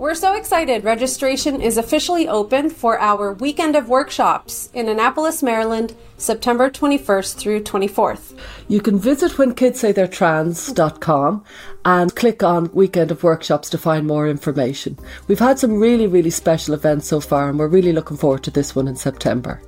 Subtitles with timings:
[0.00, 0.82] We're so excited.
[0.82, 7.64] Registration is officially open for our weekend of workshops in Annapolis, Maryland, September 21st through
[7.64, 8.34] 24th.
[8.66, 11.44] You can visit whenkidssaytheyretrans.com
[11.84, 14.98] and click on weekend of workshops to find more information.
[15.28, 18.50] We've had some really, really special events so far, and we're really looking forward to
[18.50, 19.60] this one in September.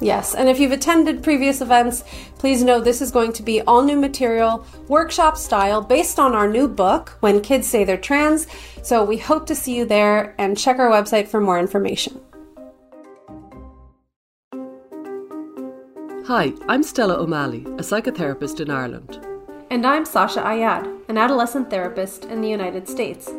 [0.00, 2.04] Yes, and if you've attended previous events,
[2.38, 6.48] please know this is going to be all new material, workshop style, based on our
[6.48, 8.46] new book, When Kids Say They're Trans.
[8.82, 12.20] So we hope to see you there and check our website for more information.
[16.26, 19.20] Hi, I'm Stella O'Malley, a psychotherapist in Ireland.
[19.70, 23.30] And I'm Sasha Ayad, an adolescent therapist in the United States.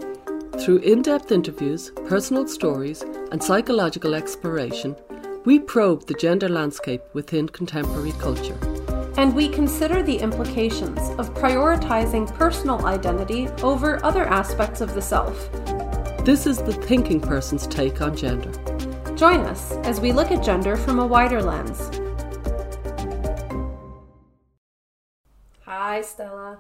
[0.60, 3.02] Through in depth interviews, personal stories,
[3.32, 4.96] and psychological exploration,
[5.45, 8.58] we probe the gender landscape within contemporary culture.
[9.16, 15.52] And we consider the implications of prioritizing personal identity over other aspects of the self.
[16.26, 18.52] This is the thinking person's take on gender.
[19.16, 21.91] Join us as we look at gender from a wider lens.
[25.62, 26.57] Hi, Stella.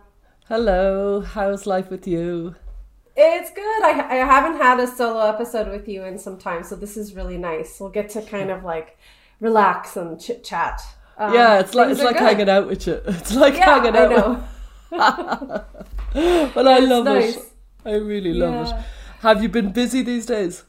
[0.47, 2.55] Hello, how's life with you?
[3.15, 3.83] It's good.
[3.83, 7.15] I, I haven't had a solo episode with you in some time, so this is
[7.15, 7.79] really nice.
[7.79, 8.97] We'll get to kind of like
[9.39, 10.81] relax and chit chat.
[11.17, 12.27] Um, yeah, it's like it's like good.
[12.27, 13.01] hanging out with you.
[13.05, 14.11] It's like yeah, hanging out.
[14.91, 15.63] I
[16.11, 16.49] know.
[16.53, 17.37] but I love nice.
[17.37, 17.43] it.
[17.85, 18.79] I really love yeah.
[18.79, 18.85] it.
[19.21, 20.63] Have you been busy these days?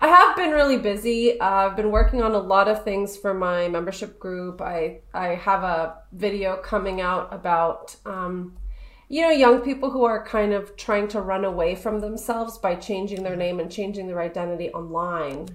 [0.00, 1.38] I have been really busy.
[1.38, 4.60] Uh, I've been working on a lot of things for my membership group.
[4.62, 8.56] I I have a video coming out about um,
[9.12, 12.74] you know, young people who are kind of trying to run away from themselves by
[12.74, 15.50] changing their name and changing their identity online,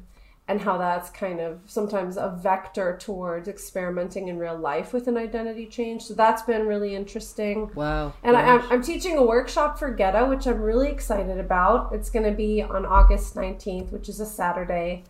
[0.47, 5.17] and how that's kind of sometimes a vector towards experimenting in real life with an
[5.17, 6.03] identity change.
[6.03, 7.71] So that's been really interesting.
[7.73, 8.13] Wow.
[8.21, 11.91] And I, am I'm teaching a workshop for GETA, which I'm really excited about.
[11.93, 15.03] It's going to be on August 19th, which is a Saturday.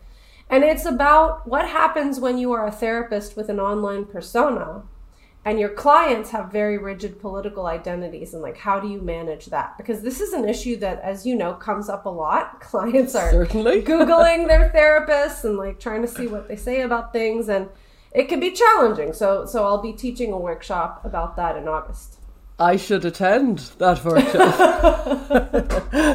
[0.50, 4.84] And it's about what happens when you are a therapist with an online persona
[5.48, 9.78] and your clients have very rigid political identities and like how do you manage that
[9.78, 13.32] because this is an issue that as you know comes up a lot clients are
[13.32, 17.70] certainly googling their therapists and like trying to see what they say about things and
[18.12, 22.16] it can be challenging so so i'll be teaching a workshop about that in august
[22.60, 24.56] I should attend that workshop.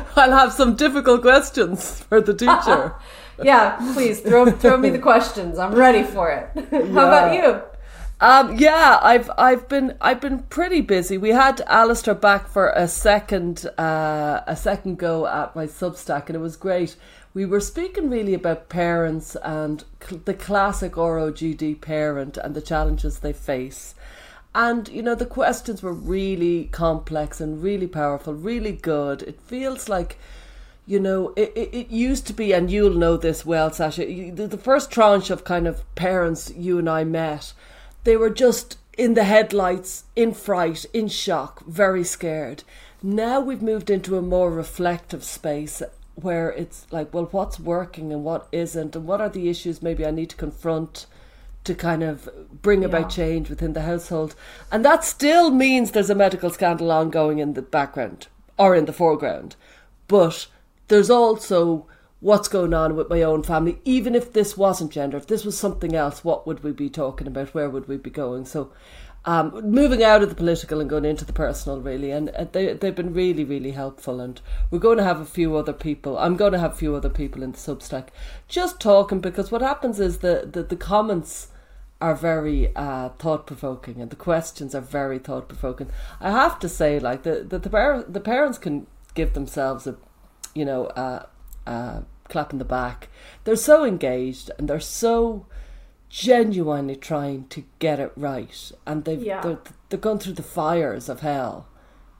[0.16, 2.96] I'll have some difficult questions for the teacher.
[3.44, 5.56] yeah, please throw throw me the questions.
[5.56, 6.50] I'm ready for it.
[6.72, 6.88] How yeah.
[6.88, 7.71] about you?
[8.22, 11.18] Um, yeah, I've I've been I've been pretty busy.
[11.18, 16.36] We had Alistair back for a second uh, a second go at my Substack, and
[16.36, 16.94] it was great.
[17.34, 23.18] We were speaking really about parents and cl- the classic ROGD parent and the challenges
[23.18, 23.96] they face.
[24.54, 29.22] And you know the questions were really complex and really powerful, really good.
[29.22, 30.16] It feels like
[30.86, 34.48] you know, it, it, it, used to be, and you'll know this well, Sasha, the,
[34.48, 37.52] the first tranche of kind of parents you and I met
[38.04, 42.64] they were just in the headlights, in fright, in shock, very scared.
[43.02, 45.82] Now we've moved into a more reflective space
[46.14, 50.04] where it's like, well, what's working and what isn't, and what are the issues maybe
[50.04, 51.06] I need to confront
[51.64, 52.28] to kind of
[52.60, 52.88] bring yeah.
[52.88, 54.34] about change within the household.
[54.70, 58.26] And that still means there's a medical scandal ongoing in the background
[58.58, 59.56] or in the foreground.
[60.08, 60.46] But
[60.88, 61.86] there's also
[62.22, 65.58] what's going on with my own family, even if this wasn't gender, if this was
[65.58, 67.52] something else, what would we be talking about?
[67.52, 68.44] Where would we be going?
[68.44, 68.72] So,
[69.24, 72.94] um, moving out of the political and going into the personal, really, and they they've
[72.94, 74.20] been really really helpful.
[74.20, 74.40] And
[74.70, 76.16] we're going to have a few other people.
[76.16, 78.08] I'm going to have a few other people in the Substack
[78.48, 81.48] just talking because what happens is the the, the comments
[82.00, 85.90] are very uh, thought provoking and the questions are very thought provoking.
[86.20, 89.96] I have to say, like the the the, par- the parents can give themselves a
[90.54, 90.86] you know.
[90.86, 91.26] Uh,
[91.66, 92.00] uh,
[92.32, 93.08] clap in the back.
[93.44, 95.46] They're so engaged and they're so
[96.12, 99.40] genuinely trying to get it right, and they've yeah.
[99.40, 101.66] they're, they're going through the fires of hell,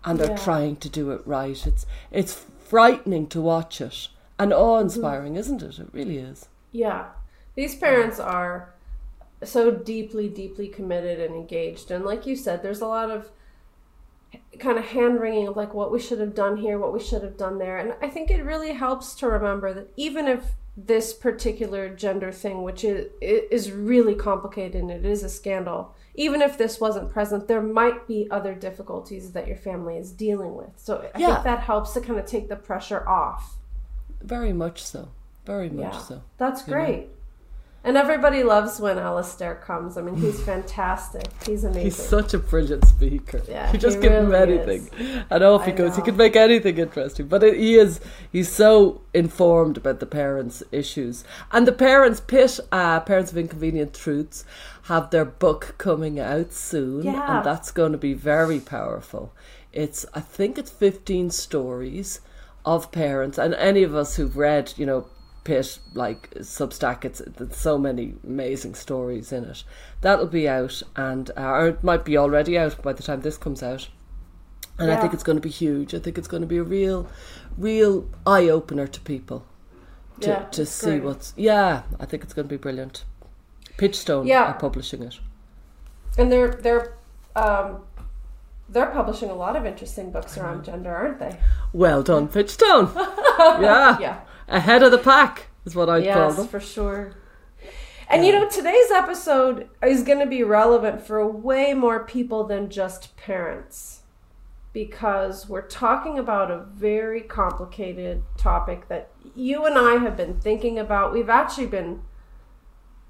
[0.02, 0.44] and they're yeah.
[0.44, 1.66] trying to do it right.
[1.66, 4.08] It's it's frightening to watch it
[4.38, 5.40] and awe inspiring, mm-hmm.
[5.40, 5.78] isn't it?
[5.78, 6.48] It really is.
[6.72, 7.08] Yeah,
[7.54, 8.72] these parents are
[9.44, 13.30] so deeply, deeply committed and engaged, and like you said, there's a lot of
[14.58, 17.22] kind of hand wringing of like what we should have done here, what we should
[17.22, 17.78] have done there.
[17.78, 20.44] And I think it really helps to remember that even if
[20.76, 26.40] this particular gender thing, which is is really complicated and it is a scandal, even
[26.40, 30.70] if this wasn't present, there might be other difficulties that your family is dealing with.
[30.76, 31.34] So I yeah.
[31.34, 33.56] think that helps to kind of take the pressure off.
[34.22, 35.08] Very much so.
[35.44, 35.98] Very much yeah.
[35.98, 36.22] so.
[36.38, 37.08] That's great.
[37.08, 37.14] Know?
[37.84, 39.96] And everybody loves when Alistair comes.
[39.98, 41.24] I mean, he's fantastic.
[41.44, 41.82] He's amazing.
[41.82, 43.42] He's such a brilliant speaker.
[43.48, 45.96] Yeah, you just he give him really anything, and off he I goes.
[45.96, 46.04] He know.
[46.04, 47.26] can make anything interesting.
[47.26, 47.98] But it, he is
[48.30, 53.94] he's so informed about the parents' issues, and the parents PITT uh, parents of inconvenient
[53.94, 54.44] truths
[54.82, 57.38] have their book coming out soon, Yeah.
[57.38, 59.32] and that's going to be very powerful.
[59.72, 62.20] It's I think it's fifteen stories
[62.64, 65.06] of parents, and any of us who've read, you know.
[65.44, 69.64] PITT like Substack, it's, it's so many amazing stories in it.
[70.00, 73.36] That'll be out, and uh, or it might be already out by the time this
[73.38, 73.88] comes out.
[74.78, 75.94] And I think it's going to be huge.
[75.94, 77.06] I think it's going to be a real,
[77.58, 79.44] real eye opener to people
[80.20, 81.02] to, Yeah, to see great.
[81.04, 81.34] what's.
[81.36, 83.04] Yeah, I think it's going to be brilliant.
[83.76, 84.44] Pitchstone Yeah.
[84.44, 85.20] are publishing it.
[86.18, 86.94] And they're they're
[87.36, 87.82] um,
[88.68, 91.38] they're publishing a lot of interesting books around gender, aren't they?
[91.72, 92.94] Well done, Pitchstone.
[93.60, 93.98] yeah.
[94.00, 94.20] Yeah.
[94.52, 96.46] Ahead of the pack is what I'd call Yes, them.
[96.46, 97.14] for sure.
[98.08, 102.68] And you know, today's episode is going to be relevant for way more people than
[102.68, 104.02] just parents
[104.74, 110.78] because we're talking about a very complicated topic that you and I have been thinking
[110.78, 111.12] about.
[111.12, 112.02] We've actually been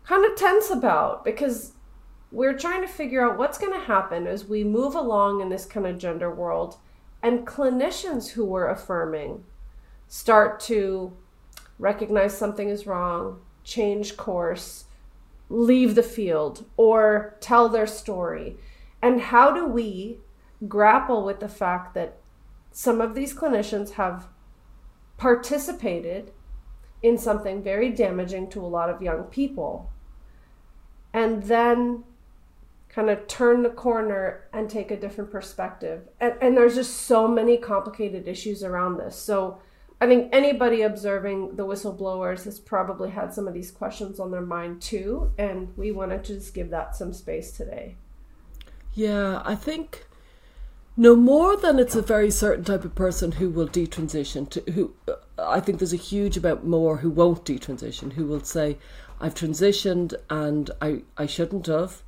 [0.04, 1.72] kind of tense about because
[2.30, 5.66] we're trying to figure out what's going to happen as we move along in this
[5.66, 6.76] kind of gender world
[7.22, 9.44] and clinicians who were affirming
[10.08, 11.16] start to
[11.78, 14.84] recognize something is wrong, change course,
[15.48, 18.56] leave the field, or tell their story.
[19.00, 20.18] And how do we
[20.68, 22.18] grapple with the fact that
[22.70, 24.28] some of these clinicians have
[25.18, 26.32] participated
[27.02, 29.90] in something very damaging to a lot of young people
[31.12, 32.04] and then
[32.88, 36.08] kind of turn the corner and take a different perspective.
[36.20, 39.16] And, and there's just so many complicated issues around this.
[39.16, 39.60] So
[40.02, 44.40] I think anybody observing the whistleblowers has probably had some of these questions on their
[44.40, 45.30] mind too.
[45.38, 47.94] And we wanted to just give that some space today.
[48.94, 50.04] Yeah, I think
[50.96, 54.92] no more than it's a very certain type of person who will detransition to who
[55.38, 58.78] I think there's a huge amount more who won't detransition who will say
[59.20, 62.02] I've transitioned and I I shouldn't have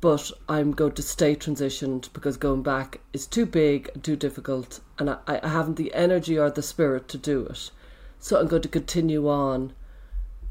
[0.00, 5.10] but I'm going to stay transitioned because going back is too big too difficult and
[5.10, 7.70] I, I haven't the energy or the spirit to do it
[8.18, 9.72] so I'm going to continue on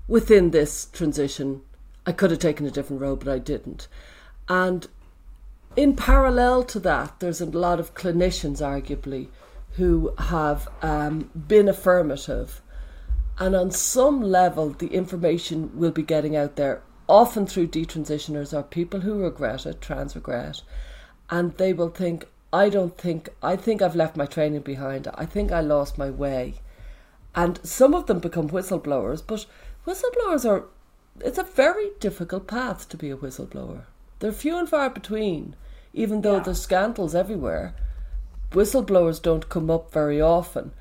[0.07, 1.61] within this transition
[2.05, 3.87] I could have taken a different road but I didn't
[4.47, 4.87] and
[5.75, 9.27] in parallel to that, there's a lot of clinicians, arguably,
[9.71, 12.61] who have um, been affirmative.
[13.37, 18.63] And on some level, the information will be getting out there, often through detransitioners or
[18.63, 20.61] people who regret it, trans regret.
[21.29, 22.25] And they will think,
[22.61, 25.07] I don't think, I think I've left my training behind.
[25.23, 26.43] I think I lost my way.
[27.43, 29.45] And some of them become whistleblowers, but
[29.85, 30.63] whistleblowers are,
[31.19, 33.81] it's a very difficult path to be a whistleblower.
[34.19, 35.55] They're few and far between,
[35.93, 36.43] even though Yeah.
[36.43, 37.75] there's scandals everywhere.
[38.51, 40.71] Whistleblowers don't come up very often.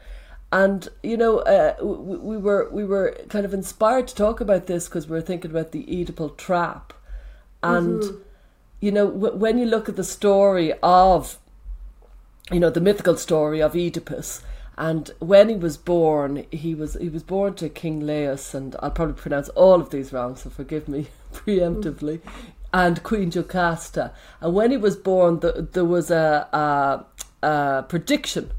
[0.53, 4.67] And you know, uh, we, we were we were kind of inspired to talk about
[4.67, 6.93] this because we were thinking about the Oedipal trap,
[7.65, 8.01] and
[8.81, 11.39] you know, w- when you look at the story of,
[12.51, 14.43] you know, the mythical story of Oedipus,
[14.77, 18.91] and when he was born, he was he was born to King Laius, and I'll
[18.91, 22.21] probably pronounce all of these wrong, so forgive me preemptively,
[22.73, 24.13] and Queen Jocasta.
[24.41, 26.49] And when he was born, the, there was a,
[27.43, 28.51] a, a prediction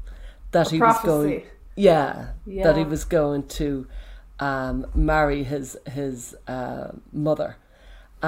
[0.52, 1.50] that he was going, prophecy.
[1.76, 3.86] yeah, that he was going to
[4.40, 7.56] um, marry his his uh, mother,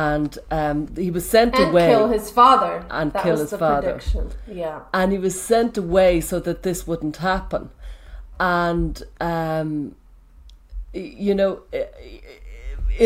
[0.06, 2.74] and um, he was sent And away kill his father.
[2.98, 3.92] And that kill was his the father.
[3.92, 4.24] prediction.
[4.62, 4.80] Yeah.
[4.98, 7.70] and he was sent away so that this wouldn't happen.
[8.40, 9.96] And um,
[10.92, 11.52] you know,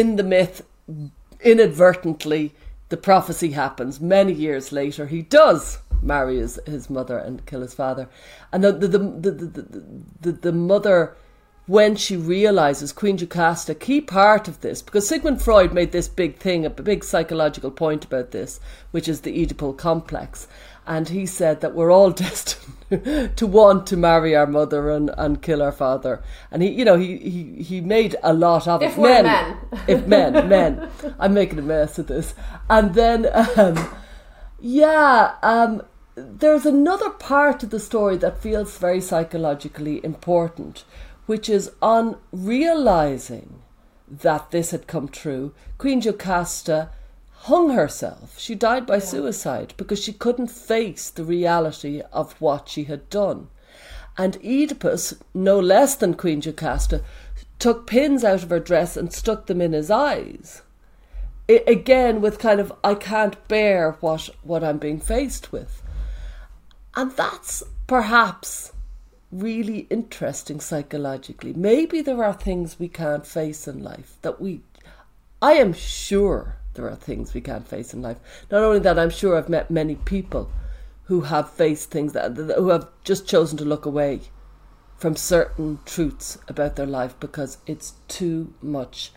[0.01, 0.57] in the myth,
[1.41, 2.45] inadvertently,
[2.89, 4.01] the prophecy happens.
[4.01, 8.09] Many years later, he does marry his, his mother and kill his father.
[8.53, 11.17] And the the the, the, the, the, the mother.
[11.67, 16.37] When she realizes Queen Jocasta, key part of this, because Sigmund Freud made this big
[16.39, 18.59] thing, a big psychological point about this,
[18.91, 20.49] which is the Oedipal complex.
[20.89, 22.11] And he said that we're all
[22.91, 26.21] destined to want to marry our mother and, and kill our father.
[26.51, 28.99] And he, you know, he, he, he made a lot of If it.
[28.99, 29.57] we're men.
[29.87, 30.91] if men, men.
[31.21, 32.35] I'm making a mess of this.
[32.69, 33.89] And then, um,
[34.61, 35.83] yeah, um,
[36.17, 40.85] there's another part of the story that feels very psychologically important,
[41.33, 43.63] which is on realizing
[44.07, 45.55] that this had come true.
[45.79, 46.91] Queen Jocasta
[47.49, 48.39] hung herself.
[48.39, 53.49] She died by suicide because she couldn't face the reality of what she had done.
[54.19, 57.03] And Oedipus, no less than Queen Jocasta,
[57.59, 60.61] took pins out of her dress and stuck them in his eyes
[61.49, 65.83] I- again with kind of I can't bear what what I'm being faced with.
[66.95, 68.72] And that's perhaps
[69.33, 71.55] really interesting psychologically.
[71.55, 74.61] Maybe there are things we can't face in life that we
[75.41, 78.19] I am sure there are things we can't face in life.
[78.51, 80.51] Not only that, I'm sure I've met many people
[81.05, 84.21] who have faced things that who have just chosen to look away
[84.97, 89.13] from certain truths about their life because it's too much.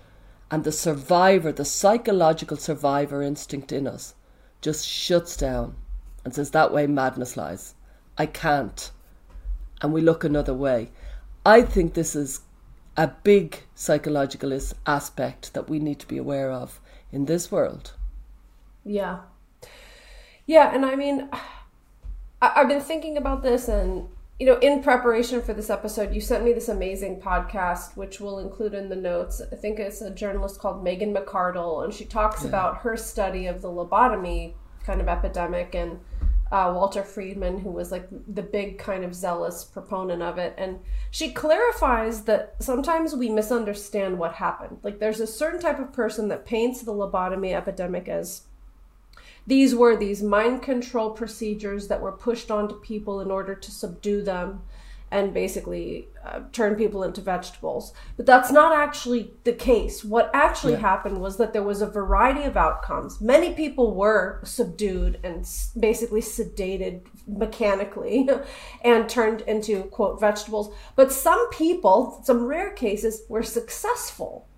[0.50, 4.16] And the survivor, the psychological survivor instinct in us,
[4.62, 5.76] just shuts down
[6.24, 7.76] and says, That way madness lies.
[8.18, 8.90] I can't.
[9.86, 10.90] And we look another way.
[11.46, 12.42] I think this is
[12.98, 17.94] a big psychological aspect that we need to be aware of in this world.
[18.84, 19.20] Yeah.
[20.48, 21.30] Yeah, and I mean,
[22.42, 24.08] I've been thinking about this, and,
[24.40, 28.40] you know, in preparation for this episode, you sent me this amazing podcast, which we'll
[28.40, 29.40] include in the notes.
[29.52, 32.50] I think it's a journalist called Megan McArdle, and she talks yeah.
[32.50, 36.00] about her study of the lobotomy kind of epidemic and
[36.52, 40.54] uh, Walter Freeman, who was like the big kind of zealous proponent of it.
[40.58, 44.78] And she clarifies that sometimes we misunderstand what happened.
[44.84, 48.44] Like there's a certain type of person that paints the lobotomy epidemic as
[49.48, 54.24] these were these mind control procedures that were pushed onto people in order to subdue
[54.24, 54.62] them
[55.16, 57.94] and basically uh, turn people into vegetables.
[58.18, 60.04] But that's not actually the case.
[60.04, 60.80] What actually yeah.
[60.80, 63.22] happened was that there was a variety of outcomes.
[63.22, 65.48] Many people were subdued and
[65.80, 68.30] basically sedated mechanically
[68.84, 70.76] and turned into, quote, vegetables.
[70.98, 74.50] But some people, some rare cases, were successful.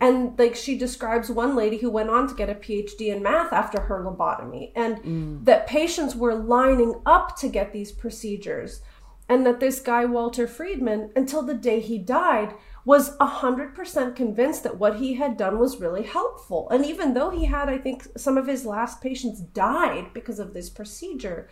[0.00, 3.52] And like she describes one lady who went on to get a PhD in math
[3.52, 5.44] after her lobotomy, and mm.
[5.46, 8.82] that patients were lining up to get these procedures
[9.28, 12.54] and that this guy, Walter Freeman, until the day he died,
[12.84, 16.68] was 100% convinced that what he had done was really helpful.
[16.70, 20.54] And even though he had, I think, some of his last patients died because of
[20.54, 21.48] this procedure,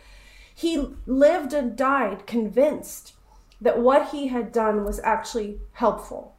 [0.54, 3.14] he lived and died convinced
[3.60, 6.36] that what he had done was actually helpful.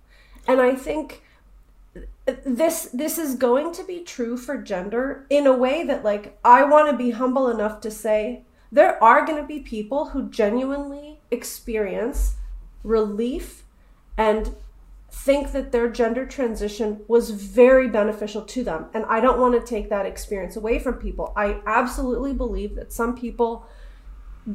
[0.47, 1.23] And I think
[2.43, 6.63] this this is going to be true for gender in a way that like I
[6.63, 11.14] want to be humble enough to say there are going to be people who genuinely
[11.31, 12.35] experience
[12.83, 13.63] relief
[14.17, 14.55] and
[15.11, 18.87] think that their gender transition was very beneficial to them.
[18.93, 21.33] And I don't want to take that experience away from people.
[21.35, 23.65] I absolutely believe that some people,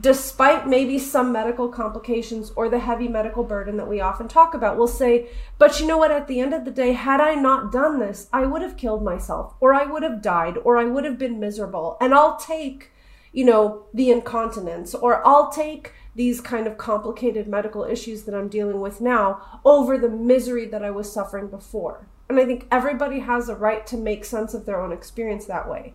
[0.00, 4.76] despite maybe some medical complications or the heavy medical burden that we often talk about,
[4.76, 7.72] will say, but you know what, at the end of the day, had I not
[7.72, 11.04] done this, I would have killed myself, or I would have died, or I would
[11.04, 11.96] have been miserable.
[12.00, 12.92] And I'll take
[13.32, 18.48] you know, the incontinence, or I'll take these kind of complicated medical issues that I'm
[18.48, 22.06] dealing with now over the misery that I was suffering before.
[22.28, 25.68] And I think everybody has a right to make sense of their own experience that
[25.68, 25.94] way.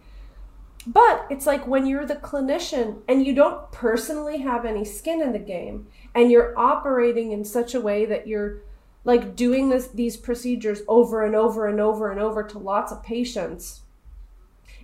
[0.87, 5.31] But it's like when you're the clinician and you don't personally have any skin in
[5.31, 8.61] the game and you're operating in such a way that you're
[9.03, 13.03] like doing this these procedures over and over and over and over to lots of
[13.03, 13.81] patients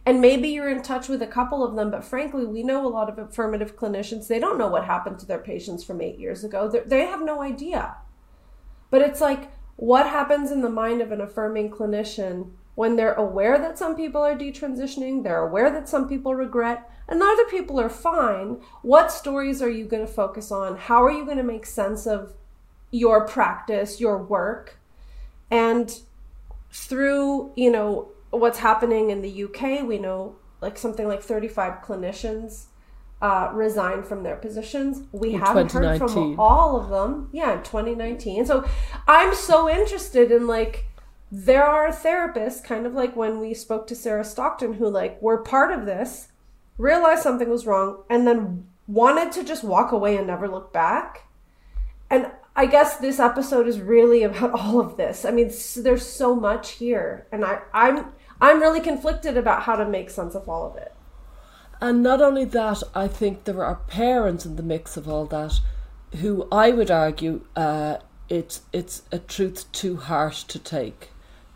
[0.05, 2.89] and maybe you're in touch with a couple of them, but frankly, we know a
[2.89, 6.43] lot of affirmative clinicians, they don't know what happened to their patients from eight years
[6.43, 6.67] ago.
[6.67, 7.97] They're, they have no idea.
[8.89, 13.57] But it's like, what happens in the mind of an affirming clinician when they're aware
[13.59, 17.89] that some people are detransitioning, they're aware that some people regret, and other people are
[17.89, 18.61] fine?
[18.81, 20.77] What stories are you going to focus on?
[20.77, 22.33] How are you going to make sense of
[22.89, 24.79] your practice, your work?
[25.49, 25.99] And
[26.71, 32.65] through, you know, what's happening in the UK, we know like something like 35 clinicians
[33.21, 35.03] uh, resigned from their positions.
[35.11, 37.29] We in haven't heard from all of them.
[37.31, 38.45] Yeah, in 2019.
[38.45, 38.67] So
[39.07, 40.85] I'm so interested in like
[41.31, 45.37] there are therapists, kind of like when we spoke to Sarah Stockton, who like were
[45.37, 46.29] part of this,
[46.77, 51.27] realized something was wrong, and then wanted to just walk away and never look back.
[52.09, 55.23] And I guess this episode is really about all of this.
[55.23, 59.85] I mean, there's so much here, and I, I'm I'm really conflicted about how to
[59.85, 60.93] make sense of all of it.
[61.79, 65.59] And not only that, I think there are parents in the mix of all that
[66.17, 67.97] who I would argue uh,
[68.29, 71.09] it's it's a truth too harsh to take.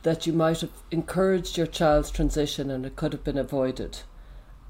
[0.03, 3.99] That you might have encouraged your child's transition and it could have been avoided,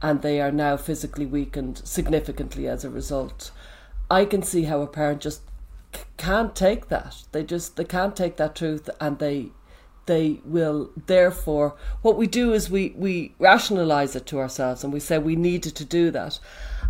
[0.01, 3.51] and they are now physically weakened significantly as a result.
[4.09, 5.41] I can see how a parent just
[6.17, 7.23] can't take that.
[7.31, 9.51] They just they can't take that truth, and they
[10.05, 14.99] they will therefore what we do is we we rationalize it to ourselves and we
[14.99, 16.39] say we needed to do that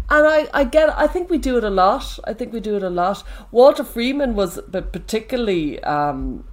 [0.09, 2.75] and I, I get I think we do it a lot I think we do
[2.75, 6.43] it a lot Walter Freeman was particularly um,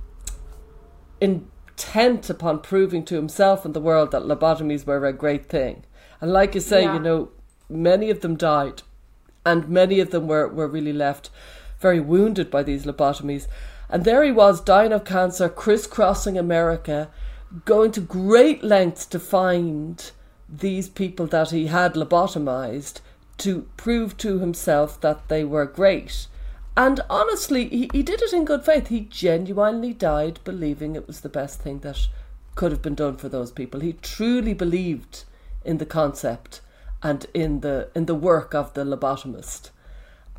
[1.21, 5.85] intent upon proving to himself and the world that lobotomies were a great thing.
[6.21, 6.95] And like you say, Yeah.
[6.95, 7.29] you know,
[7.69, 8.83] many of them died,
[9.47, 11.31] and many of them were, were really left
[11.81, 13.47] very wounded by these lobotomies.
[13.93, 17.11] And there he was, dying of cancer, crisscrossing America,
[17.67, 20.11] going to great lengths to find
[20.49, 23.03] these people that he had lobotomized
[23.37, 26.27] to prove to himself that they were great.
[26.75, 28.89] And honestly, he, he did it in good faith.
[28.89, 32.09] He genuinely died believing it was the best thing that
[32.55, 33.81] could have been done for those people.
[33.81, 35.25] He truly believed
[35.67, 36.63] in the concept
[37.03, 39.69] and in the in the work of the lobotomist.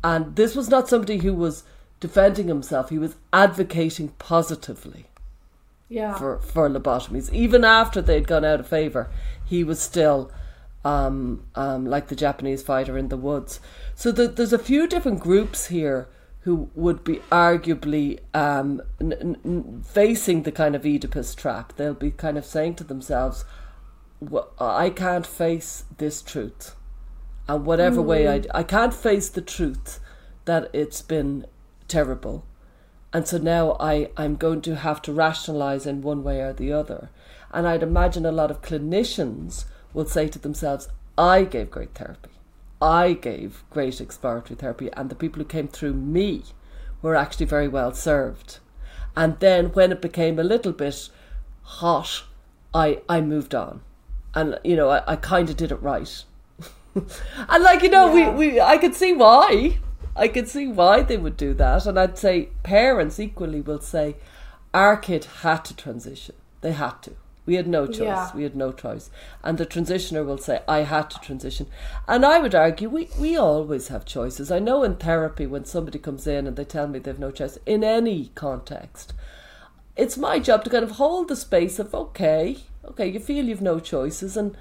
[0.02, 1.62] And this was not somebody who was
[2.06, 2.90] defending himself.
[2.90, 5.06] He was advocating positively
[5.88, 6.12] Yeah.
[6.18, 7.32] for, for lobotomies.
[7.32, 9.08] Even after they'd gone out of favour,
[9.42, 10.30] he was still
[10.84, 13.58] um, um, like the Japanese fighter in the woods.
[13.94, 16.08] So the, there's a few different groups here
[16.40, 21.72] who would be arguably um, n- n- facing the kind of Oedipus trap.
[21.76, 23.46] They'll be kind of saying to themselves,
[24.20, 26.74] well, I can't face this truth.
[27.48, 30.00] And whatever way I, I can't face the truth
[30.44, 31.46] that it's been
[31.94, 32.44] terrible.
[33.12, 36.72] And so now I, I'm going to have to rationalize in one way or the
[36.72, 37.10] other.
[37.52, 42.30] And I'd imagine a lot of clinicians will say to themselves, I gave great therapy.
[42.82, 46.42] I gave great exploratory therapy, and the people who came through me
[47.00, 48.58] were actually very well served.
[49.16, 51.08] And then when it became a little bit
[51.62, 52.24] hot,
[52.74, 53.82] I, I moved on.
[54.34, 56.24] And, you know, I, I kind of did it right.
[56.96, 58.30] and, like, you know, Yeah.
[58.32, 59.78] we, we, I could see why.
[60.16, 61.86] I could see why they would do that.
[61.86, 64.16] And I'd say parents equally will say,
[64.72, 66.34] our kid had to transition.
[66.60, 67.12] They had to.
[67.46, 67.98] We had no choice.
[67.98, 68.34] Yeah.
[68.34, 69.10] We had no choice.
[69.42, 71.66] And the transitioner will say, I had to transition.
[72.08, 74.50] And I would argue, we, we always have choices.
[74.50, 77.58] I know in therapy, when somebody comes in and they tell me they've no choice,
[77.66, 79.12] in any context,
[79.94, 83.60] it's my job to kind of hold the space of, okay, okay, you feel you've
[83.60, 84.38] no choices.
[84.38, 84.56] And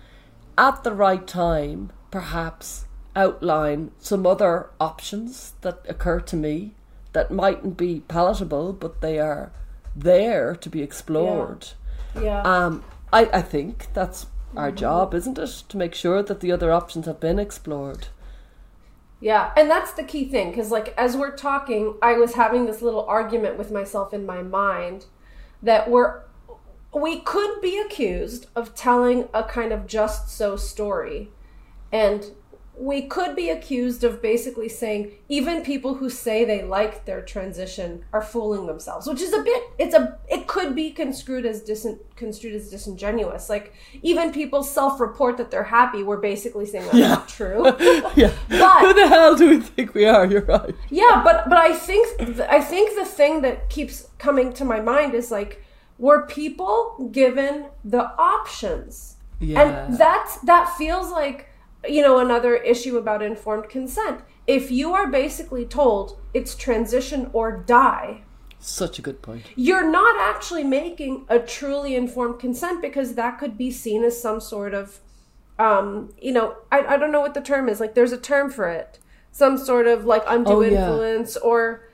[0.57, 6.73] at the right time, perhaps outline some other options that occur to me
[7.13, 9.51] that mightn't be palatable, but they are
[9.95, 11.69] there to be explored.
[12.19, 12.41] yeah.
[12.41, 15.63] Um, I, I think that's our job, isn't it?
[15.69, 18.07] To make sure that the other options have been explored.
[19.19, 22.81] Yeah, and that's the key thing because, like, as we're talking, I was having this
[22.81, 25.05] little argument with myself in my mind
[25.61, 26.23] that we're
[26.93, 31.29] we could be accused of telling a kind of just so story,
[31.91, 32.31] and
[32.75, 38.03] we could be accused of basically saying even people who say they like their transition
[38.11, 39.63] are fooling themselves, which is a bit.
[39.77, 40.17] It's a.
[40.27, 43.47] It could be construed as disin, construed as disingenuous.
[43.47, 46.01] Like even people self-report that they're happy.
[46.01, 47.63] We're basically saying that's not true.
[48.15, 48.33] Yeah.
[48.49, 50.25] But- Who the hell do we think we are?
[50.25, 50.75] You're right.
[50.89, 52.07] Yeah, but but I think
[52.49, 55.63] I think the thing that keeps coming to my mind is like
[55.99, 59.17] were people given the options?
[59.39, 59.61] Yeah.
[59.61, 61.49] And that's that feels like
[61.87, 64.21] you know another issue about informed consent.
[64.47, 68.23] If you are basically told it's transition or die,
[68.59, 69.45] Such a good point.
[69.55, 74.39] you're not actually making a truly informed consent because that could be seen as some
[74.39, 74.99] sort of
[75.59, 78.49] um you know I, I don't know what the term is like there's a term
[78.49, 78.99] for it
[79.31, 80.69] some sort of like undue Oh, yeah.
[80.89, 81.87] influence or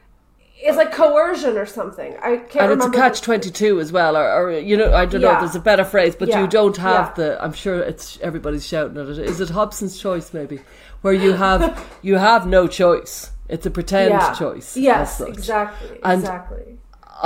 [0.62, 4.18] it's like coercion or something i can't And it's a catch 22 22 as well,
[4.18, 5.40] or, or you know, I don't know, Yeah.
[5.40, 6.42] there's a better phrase, but Yeah.
[6.42, 7.14] you don't have Yeah.
[7.24, 9.18] the, I'm sure it's, everybody's shouting at it.
[9.20, 10.60] Is it Hobson's choice maybe?
[11.02, 11.62] Where you have,
[12.02, 13.32] you have no choice.
[13.48, 14.76] It's a pretend choice.
[14.78, 16.66] yes exactly And- exactly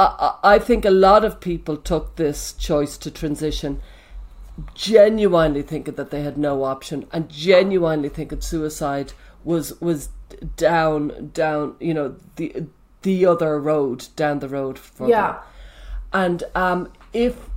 [0.03, 0.05] I,
[0.43, 3.81] I I think a lot of people took this choice to transition
[4.75, 10.09] genuinely thinking that they had no option and genuinely thinking suicide was was
[10.55, 12.65] down down you know the
[13.03, 15.41] the other road down the road for yeah them.
[16.13, 17.49] And um, if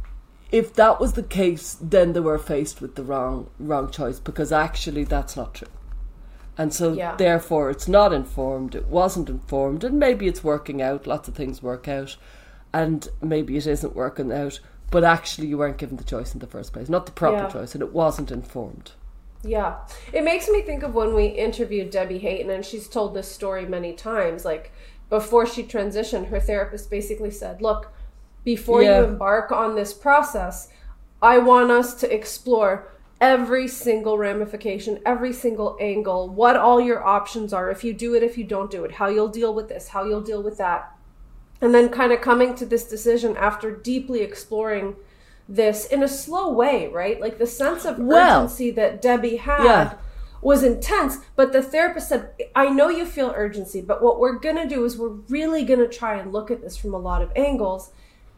[0.52, 4.52] if that was the case, then they were faced with the wrong wrong choice because
[4.52, 5.68] actually that's not true.
[6.58, 7.16] And so Yeah.
[7.16, 11.62] therefore it's not informed, it wasn't informed, and maybe it's working out, lots of things
[11.62, 12.16] work out,
[12.72, 16.46] and maybe it isn't working out, but actually you weren't given the choice in the
[16.46, 17.48] first place, not the proper Yeah.
[17.48, 18.92] choice, and it wasn't informed.
[19.42, 19.74] Yeah.
[20.14, 23.66] It makes me think of when we interviewed Debbie Hayton, and she's told this story
[23.66, 24.44] many times.
[24.46, 24.72] Like,
[25.08, 27.92] before she transitioned, her therapist basically said, Look,
[28.44, 29.00] before Yeah.
[29.00, 30.68] you embark on this process,
[31.22, 32.88] I want us to explore
[33.20, 38.22] every single ramification, every single angle, what all your options are, if you do it,
[38.22, 40.92] if you don't do it, how you'll deal with this, how you'll deal with that.
[41.62, 44.96] And then kind of coming to this decision after deeply exploring
[45.48, 47.18] this in a slow way, right?
[47.18, 49.92] Like the sense of Well- urgency that Debbie had Yeah.
[50.46, 54.54] Was intense, but the therapist said, I know you feel urgency, but what we're going
[54.54, 57.20] to do is we're really going to try and look at this from a lot
[57.20, 57.90] of angles.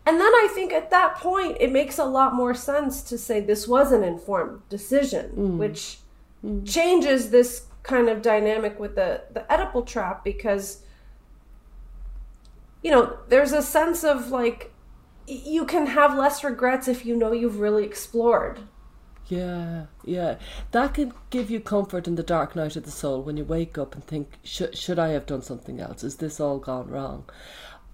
[0.07, 3.41] And then I think at that point, it makes a lot more sense to say
[3.41, 5.57] this was an informed decision, Mm.
[5.59, 5.99] which
[6.65, 10.83] changes this kind of dynamic with the, the Oedipal trap because,
[12.83, 14.73] you know, there's a sense of like,
[15.27, 18.61] you can have less regrets if you know you've really explored.
[19.29, 20.37] Yeah, yeah.
[20.71, 23.77] That can give you comfort in the dark night of the soul when you wake
[23.77, 26.03] up and think, should, should I have done something else?
[26.03, 27.25] Is this all gone wrong?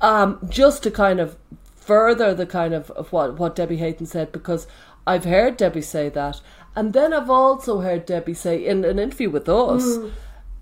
[0.00, 1.36] Um, just to kind of
[1.76, 4.66] further the kind of, of what, what Debbie Hayton said, because
[5.06, 6.40] I've heard Debbie say that.
[6.76, 9.98] And then I've also heard Debbie say in an interview with us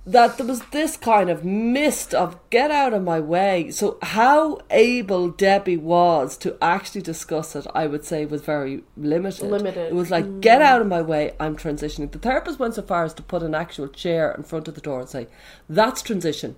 [0.05, 3.71] that there was this kind of mist of get out of my way.
[3.71, 9.49] So how able Debbie was to actually discuss it, I would say was very limited.
[9.49, 9.93] Limited.
[9.93, 10.41] It was like, mm.
[10.41, 12.11] get out of my way, I'm transitioning.
[12.11, 14.81] The therapist went so far as to put an actual chair in front of the
[14.81, 15.29] door and say,
[15.69, 16.57] that's transition.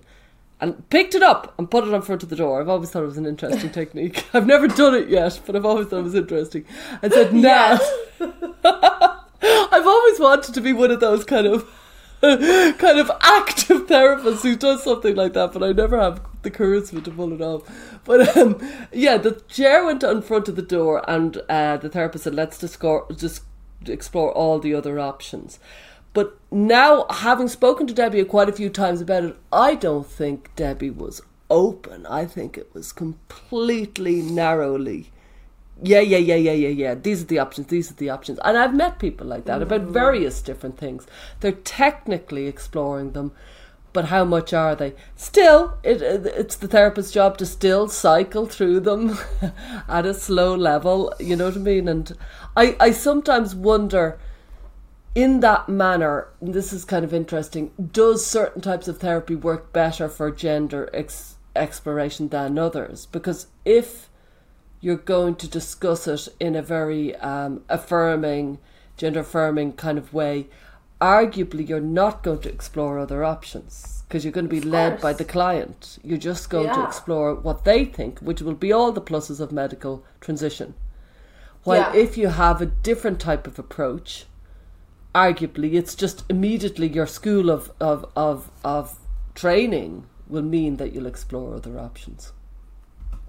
[0.59, 2.61] And picked it up and put it in front of the door.
[2.61, 4.25] I've always thought it was an interesting technique.
[4.33, 6.65] I've never done it yet, but I've always thought it was interesting.
[7.03, 7.77] And said, now.
[8.19, 11.69] I've always wanted to be one of those kind of
[12.77, 17.03] kind of active therapist who does something like that, but I never have the charisma
[17.03, 17.63] to pull it off.
[18.03, 18.61] But um,
[18.91, 22.57] yeah, the chair went in front of the door, and uh, the therapist said, "Let's
[22.57, 23.43] discour- just
[23.85, 25.59] explore all the other options."
[26.13, 30.49] But now, having spoken to Debbie quite a few times about it, I don't think
[30.55, 32.05] Debbie was open.
[32.05, 35.11] I think it was completely narrowly
[35.83, 36.95] yeah, yeah, yeah, yeah, yeah, yeah.
[36.95, 37.67] These are the options.
[37.67, 38.39] These are the options.
[38.43, 39.91] And I've met people like that about mm.
[39.91, 41.05] various different things.
[41.41, 43.33] They're technically exploring them,
[43.91, 44.93] but how much are they?
[45.17, 49.17] Still, it, uh, it's the therapist's job to still cycle through them
[49.89, 51.13] at a slow level.
[51.19, 51.89] You know what I mean?
[51.89, 52.15] And
[52.55, 54.19] I, I sometimes wonder.
[55.13, 57.71] In that manner, and this is kind of interesting.
[57.93, 63.05] Does certain types of therapy work better for gender ex- exploration than others?
[63.05, 64.09] Because if
[64.85, 68.59] you're going to discuss it in a very um, affirming,
[68.97, 70.45] gender affirming kind of way,
[71.01, 75.11] arguably you're not going to explore other options because you're going to be led by
[75.11, 75.97] the client.
[76.03, 79.51] You're just going to explore what they think, which will be all the pluses of
[79.51, 80.75] medical transition.
[81.63, 81.95] While Yeah.
[81.95, 84.27] if you have a different type of approach,
[85.15, 88.99] arguably it's just immediately your school of, of, of, of
[89.33, 92.33] training will mean that you'll explore other options.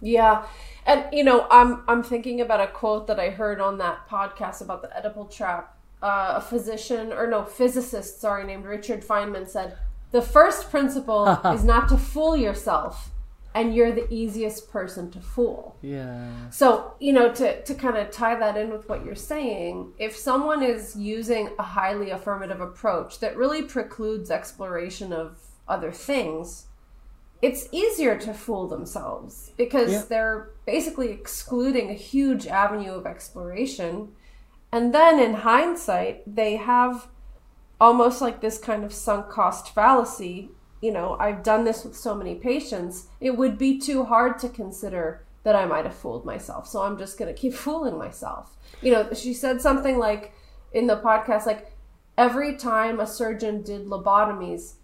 [0.01, 0.47] Yeah.
[0.85, 4.61] And you know, I'm I'm thinking about a quote that I heard on that podcast
[4.61, 5.73] about the Oedipal trap.
[6.03, 9.77] Uh, a physician or no physicist, sorry, named Richard Feynman said,
[10.13, 13.11] "The first principle is not to fool yourself,
[13.55, 16.51] and you're the easiest person to fool." Yeah.
[16.51, 20.15] So, you know, to, to kind of tie that in with what you're saying, if
[20.15, 26.67] someone is using a highly affirmative approach that really precludes exploration of other things,
[27.43, 30.03] it's easier to fool themselves because Yeah.
[30.09, 34.15] they're basically excluding a huge avenue of exploration.
[34.73, 37.09] And then in hindsight, they have
[37.81, 40.51] almost like this kind of sunk cost fallacy.
[40.81, 44.49] You know, I've done this with so many patients, it would be too hard to
[44.49, 46.67] consider that I might have fooled myself.
[46.67, 48.57] So I'm just going to keep fooling myself.
[48.83, 50.33] You know, she said something like
[50.73, 51.73] in the podcast, like
[52.19, 54.75] every time a surgeon did lobotomies,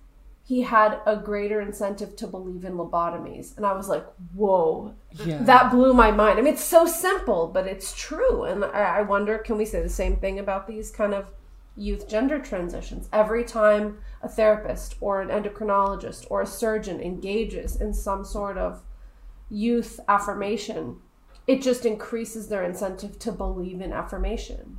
[0.44, 3.56] he had a greater incentive to believe in lobotomies.
[3.56, 5.42] And I was like, whoa, Yeah.
[5.44, 6.38] that blew my mind.
[6.38, 8.42] I mean, it's so simple, but it's true.
[8.44, 11.30] And I, I wonder, can we say the same thing about these kind of
[11.76, 13.08] youth gender transitions?
[13.12, 18.82] Every time a therapist or an endocrinologist or a surgeon engages in some sort of
[19.48, 20.96] youth affirmation,
[21.46, 24.78] it just increases their incentive to believe in affirmation.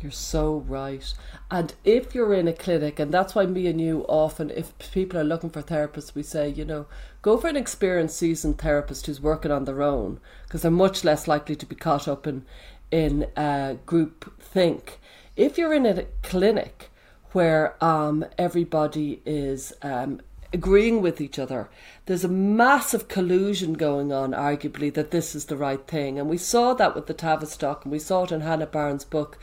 [0.00, 1.12] You're so right.
[1.50, 5.18] And if you're in a clinic, and that's why me and you often, if people
[5.18, 6.86] are looking for therapists, we say, you know,
[7.20, 11.26] go for an experienced, seasoned therapist who's working on their own, because they're much less
[11.26, 12.44] likely to be caught up in
[12.90, 14.98] in uh, group think.
[15.36, 16.90] If you're in a clinic
[17.32, 20.20] where um, everybody is um,
[20.52, 21.68] agreeing with each other.
[22.06, 26.18] There's a massive collusion going on, arguably, that this is the right thing.
[26.18, 29.38] And we saw that with the Tavistock, and we saw it in Hannah Barnes' book,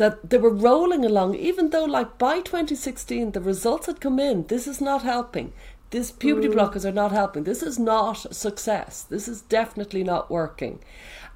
[0.00, 4.46] that they were rolling along, even though, like, by 2016, the results had come in.
[4.46, 5.52] This is not helping.
[5.90, 6.54] These puberty mm.
[6.54, 7.44] blockers are not helping.
[7.44, 9.02] This is not success.
[9.02, 10.78] This is definitely not working.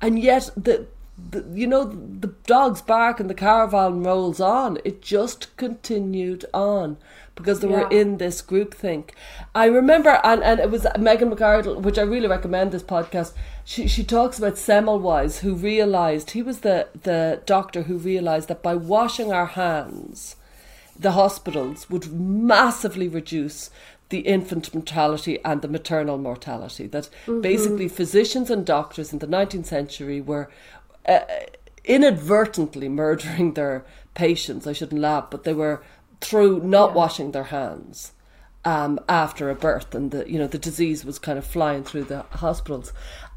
[0.00, 4.78] And yet, the the, you know, the dogs bark and the caravan rolls on.
[4.84, 6.96] It just continued on
[7.34, 9.14] because they were in this group think.
[9.54, 13.32] I remember, and, and it was Megan McArdle, which I really recommend this podcast.
[13.64, 18.62] She, she talks about Semmelweis, who realized, he was the, the doctor who realized that
[18.62, 20.36] by washing our hands,
[20.98, 23.70] the hospitals would massively reduce
[24.10, 26.86] the infant mortality and the maternal mortality.
[26.86, 27.40] That mm-hmm.
[27.40, 30.50] basically physicians and doctors in the 19th century were
[31.06, 31.20] uh,
[31.84, 34.66] inadvertently murdering their patients.
[34.66, 35.82] I shouldn't laugh, but they were
[36.20, 38.12] through not washing their hands
[38.64, 42.04] um, after a birth, and the you know the disease was kind of flying through
[42.04, 42.92] the hospitals.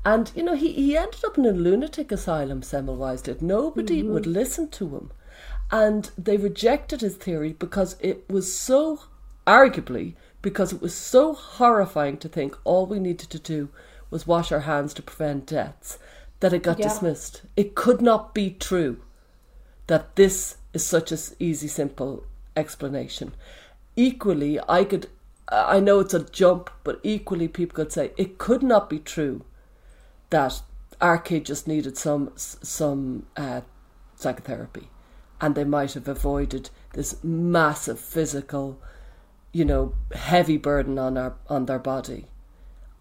[0.05, 2.61] And you know he, he ended up in a lunatic asylum.
[2.61, 3.41] Semmelweis did.
[3.41, 5.11] Nobody would listen to him,
[5.69, 9.01] and they rejected his theory because it was so
[9.45, 13.69] arguably because it was so horrifying to think all we needed to do
[14.09, 15.97] was wash our hands to prevent deaths
[16.39, 16.87] that it got Yeah.
[16.87, 17.41] dismissed.
[17.55, 18.97] It could not be true
[19.87, 22.23] that this is such a easy, simple
[22.55, 23.33] explanation.
[23.95, 25.07] Equally, I could,
[25.49, 29.43] I know it's a jump, but equally, people could say it could not be true
[30.29, 30.61] that
[30.99, 33.61] our kid just needed some some uh,
[34.15, 34.89] psychotherapy,
[35.39, 38.79] and they might have avoided this massive physical,
[39.53, 42.27] you know, heavy burden on our on their body.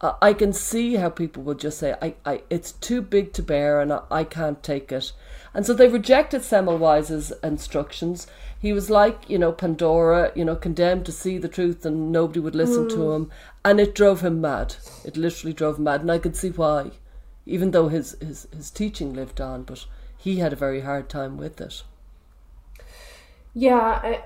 [0.01, 3.81] I can see how people would just say, I, I, it's too big to bear
[3.81, 5.13] and I, I can't take it.
[5.55, 8.27] And so they rejected Semmelweis's instructions.
[8.61, 12.41] He was like, you know, Pandora, you know, condemned to see the truth and nobody
[12.41, 13.17] would listen to mm.
[13.17, 13.31] him.
[13.65, 14.77] And it drove him mad.
[15.03, 16.03] It literally drove him mad.
[16.03, 16.91] And I could see why,
[17.47, 19.87] even though his, his, his teaching lived on, but
[20.19, 21.85] he had a very hard time with it.
[23.55, 24.23] Yeah, I,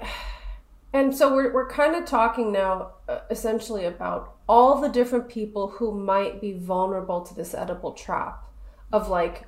[0.92, 5.68] and so we're we're kind of talking now uh, essentially about all the different people
[5.78, 8.42] who might be vulnerable to this Oedipal trap
[8.92, 9.44] of like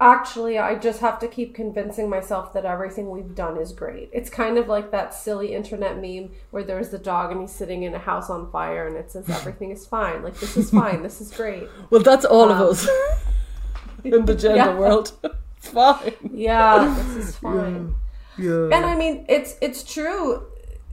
[0.00, 4.08] actually I just have to keep convincing myself that everything we've done is great.
[4.12, 7.82] It's kind of like that silly internet meme where there's the dog and he's sitting
[7.82, 10.22] in a house on fire and it says everything is fine.
[10.22, 11.02] Like this is fine.
[11.02, 11.68] This is great.
[11.90, 12.88] Well, that's all of us
[14.04, 14.74] in the gender Yeah.
[14.74, 15.12] world.
[15.58, 16.14] It's fine.
[16.32, 17.94] Yeah, this is fine.
[18.40, 18.76] Yeah.
[18.76, 20.46] And I mean, it's it's true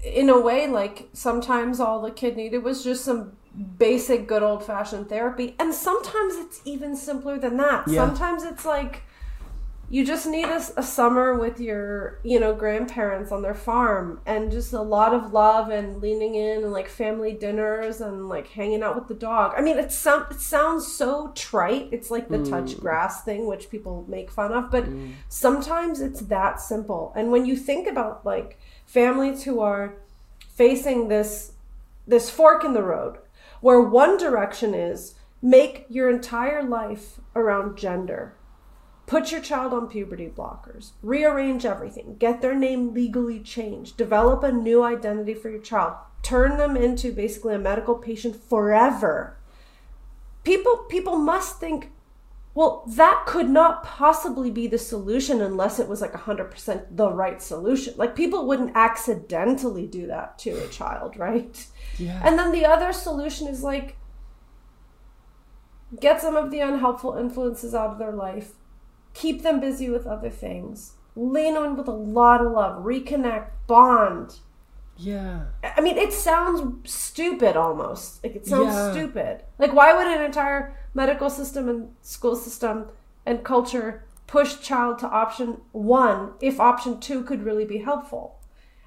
[0.04, 0.68] in a way.
[0.68, 3.34] Like sometimes all the kid needed was just some
[3.78, 7.88] basic, good old fashioned therapy, and sometimes it's even simpler than that.
[7.88, 8.06] Yeah.
[8.06, 9.04] Sometimes it's like
[9.90, 14.52] you just need a, a summer with your you know grandparents on their farm and
[14.52, 18.84] just a lot of love and leaning in and like family dinners and like hanging
[18.84, 19.54] out with the dog.
[19.56, 21.90] I mean it, sound, it sounds so trite.
[21.92, 22.80] It's like the touch mm.
[22.80, 25.14] grass thing which people make fun of but mm.
[25.30, 27.14] sometimes it's that simple.
[27.16, 29.96] And when you think about like families who are
[30.50, 31.54] facing this
[32.06, 33.20] this fork in the road
[33.62, 38.37] where one direction is make your entire life around gender
[39.08, 40.92] Put your child on puberty blockers.
[41.02, 42.18] Rearrange everything.
[42.20, 43.96] Get their name legally changed.
[43.96, 45.94] Develop a new identity for your child.
[46.24, 49.38] Turn them into basically a medical patient forever.
[50.44, 51.92] People people must think,
[52.54, 57.42] well, that could not possibly be the solution unless it was like 100% the right
[57.42, 57.94] solution.
[57.96, 61.66] Like people wouldn't accidentally do that to a child, right?
[61.98, 62.22] Yeah.
[62.26, 63.96] And then the other solution is like
[65.98, 68.52] get some of the unhelpful influences out of their life
[69.14, 74.36] keep them busy with other things lean on with a lot of love reconnect bond.
[75.00, 75.46] Yeah.
[75.64, 78.24] i mean it sounds stupid almost.
[78.24, 78.92] Like it sounds Yeah.
[78.92, 79.44] stupid.
[79.60, 82.88] Like why would an entire medical system and school system
[83.26, 88.40] and culture push child to option one if option two could really be helpful?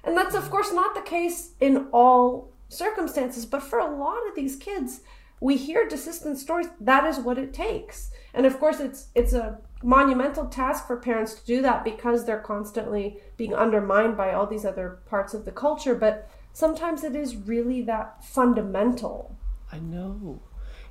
[0.03, 4.35] And that's of course not the case in all circumstances but for a lot of
[4.35, 5.01] these kids
[5.41, 6.67] we hear desistent stories.
[6.79, 8.11] That is what it takes.
[8.33, 12.39] And of course it's it's a monumental task for parents to do that because they're
[12.39, 17.35] constantly being undermined by all these other parts of the culture but sometimes it is
[17.35, 19.37] really that fundamental
[19.73, 20.41] I know.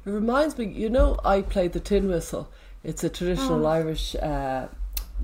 [0.06, 2.50] It reminds me, you know, I play the tin whistle.
[2.82, 4.68] It's a traditional Irish uh,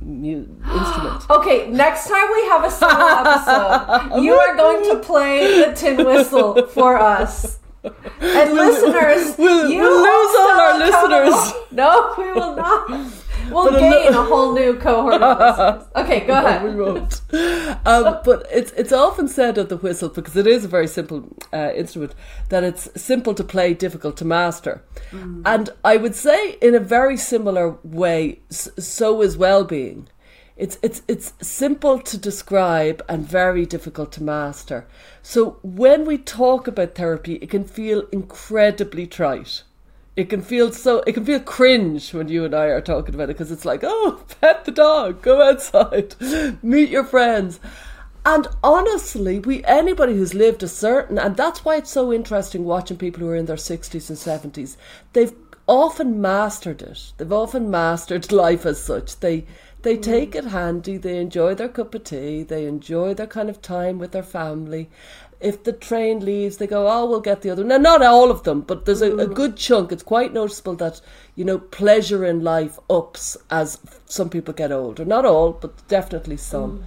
[0.02, 0.46] mu-
[0.78, 1.30] instrument.
[1.30, 6.04] okay next time we have a solo episode you are going to play the tin
[6.04, 7.58] whistle for us
[8.20, 11.52] and listeners we'll- you we'll lose all our listeners.
[11.70, 12.90] no we will not
[13.50, 15.20] we'll But gain a whole new cohort
[15.96, 17.22] okay go No, ahead we won't.
[17.84, 21.28] Um, but it's it's often said of the whistle because it is a very simple
[21.52, 22.14] uh, instrument
[22.48, 24.82] that it's simple to play, difficult to master,
[25.44, 30.08] and I would say in a very similar way, so is well-being.
[30.56, 34.86] It's it's it's simple to describe and very difficult to master.
[35.22, 39.62] So when we talk about therapy, it can feel incredibly trite
[40.16, 43.24] it can feel so it can feel cringe when you and I are talking about
[43.24, 46.14] it because it's like oh pet the dog go outside
[46.62, 47.60] meet your friends.
[48.24, 52.96] And honestly we anybody who's lived a certain and that's why it's so interesting watching
[52.96, 54.76] people who are in their 60s and 70s
[55.12, 55.34] they've
[55.68, 57.12] often mastered it.
[57.18, 59.20] They've often mastered life as such.
[59.20, 59.46] They
[59.82, 60.02] they mm.
[60.02, 63.98] take it handy they enjoy their cup of tea they enjoy their kind of time
[63.98, 64.88] with their family
[65.40, 67.64] if the train leaves, they go, oh, we'll get the other.
[67.64, 69.34] Now, not all of them, but there's a, a mm.
[69.34, 69.92] good chunk.
[69.92, 71.00] It's quite noticeable that,
[71.34, 75.04] you know, pleasure in life ups as some people get older.
[75.04, 76.78] Not all, but definitely some.
[76.78, 76.84] Mm.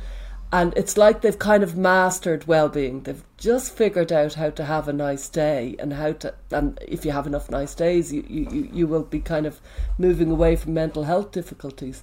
[0.51, 3.03] And it's like they've kind of mastered well-being.
[3.03, 6.33] They've just figured out how to have a nice day and how to.
[6.49, 9.61] And if you have enough nice days, you you, you will be kind of
[9.99, 12.01] moving away from mental health difficulties.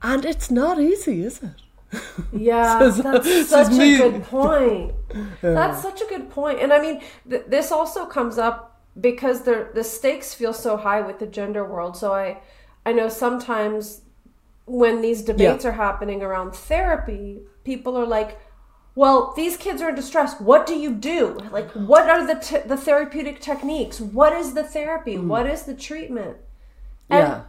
[0.00, 1.60] And it's not easy, is it?
[2.32, 3.96] Yeah, Says- that's such a me.
[3.96, 4.92] good point.
[5.42, 6.58] That's such a good point.
[6.60, 11.00] And I mean, th- this also comes up because the the stakes feel so high
[11.02, 11.96] with the gender world.
[11.96, 12.40] So I
[12.84, 14.00] I know sometimes
[14.66, 18.40] when these debates are happening around therapy, people are like,
[18.96, 20.40] "Well, these kids are in distress.
[20.40, 21.38] What do you do?
[21.52, 24.00] Like, what are the t- the therapeutic techniques?
[24.00, 25.16] What is the therapy?
[25.16, 25.26] Mm.
[25.28, 26.38] What is the treatment?"
[27.10, 27.40] And yeah.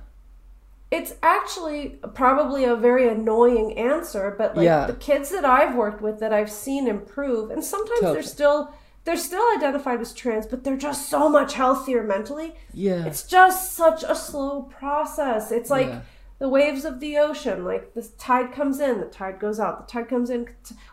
[0.98, 4.86] It's actually probably a very annoying answer, but like Yeah.
[4.88, 8.14] the kids that I've worked with that I've seen improve, and sometimes Totally.
[8.14, 8.60] they're still
[9.04, 12.56] they're still identified as trans, but they're just so much healthier mentally.
[12.74, 13.06] Yeah.
[13.06, 15.52] It's just such a slow process.
[15.52, 16.00] It's like Yeah.
[16.40, 17.64] the waves of the ocean.
[17.66, 20.48] Like the tide comes in, the tide goes out, the tide comes in.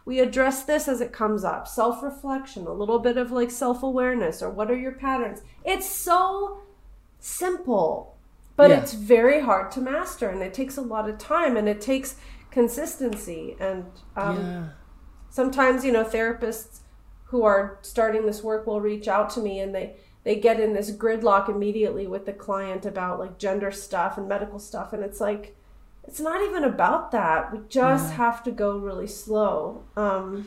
[0.05, 1.67] We address this as it comes up.
[1.67, 5.41] Self reflection, a little bit of like self awareness, or what are your patterns?
[5.65, 6.59] It's so
[7.19, 8.12] simple,
[8.57, 8.81] but Yeah.
[8.81, 12.17] it's very hard to master, and it takes a lot of time, and it takes
[12.51, 13.57] consistency.
[13.59, 13.87] And
[14.17, 14.65] um, yeah.
[15.31, 16.81] sometimes you know therapists
[17.25, 20.75] who are starting this work will reach out to me and they they get in
[20.75, 25.19] this gridlock immediately with the client about like gender stuff and medical stuff and it's
[25.21, 25.57] like
[26.07, 30.45] it's not even about that we just have to go really slow um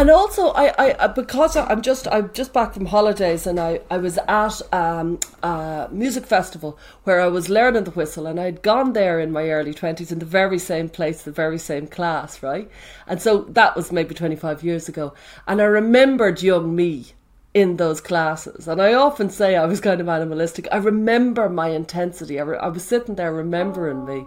[0.00, 3.80] And also, I, I I- because I'm just I'm just back from holidays, and I
[3.90, 6.70] I was at um, a music festival
[7.04, 10.18] where I was learning the whistle, and I'd gone there in my early twenties in
[10.20, 12.68] the very same place, the very same class, right?
[13.06, 15.12] And so that was maybe 25 years ago,
[15.46, 16.92] and I remembered young me
[17.52, 20.66] in those classes, and I often say I was kind of animalistic.
[20.72, 22.40] I remember my intensity.
[22.40, 24.26] I, re- I was sitting there remembering me.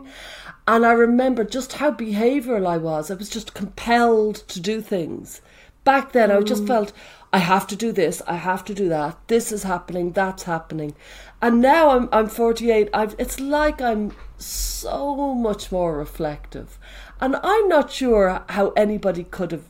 [0.68, 3.10] And I remember just how behavioral I was.
[3.10, 5.42] I was just compelled to do things.
[5.86, 6.68] Back then, I just mm.
[6.68, 6.92] felt
[7.32, 9.18] I have to do this, I have to do that.
[9.28, 10.96] This is happening, that's happening.
[11.42, 12.90] And now I'm I'm 48.
[12.94, 16.78] I've it's like I'm so much more reflective,
[17.22, 19.66] and I'm not sure how anybody could have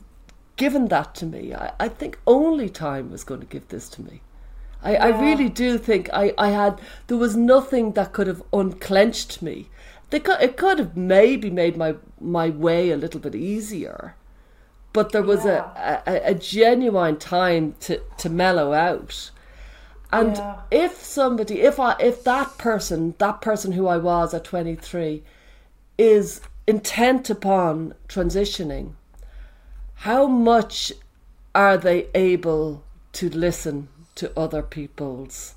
[0.56, 1.54] given that to me.
[1.54, 4.22] I, I think only time was going to give this to me.
[4.82, 9.42] I, I really do think I, I had there was nothing that could have unclenched
[9.42, 9.68] me.
[10.10, 14.14] They could, it could have maybe made my my way a little bit easier,
[14.92, 19.30] but there was a, a, a genuine time to, to mellow out.
[20.10, 20.60] And Yeah.
[20.70, 25.22] if somebody, if I, if that person, that person who I was at twenty three,
[25.98, 28.92] is intent upon transitioning,
[29.96, 30.92] how much
[31.54, 35.54] are they able to listen to other people's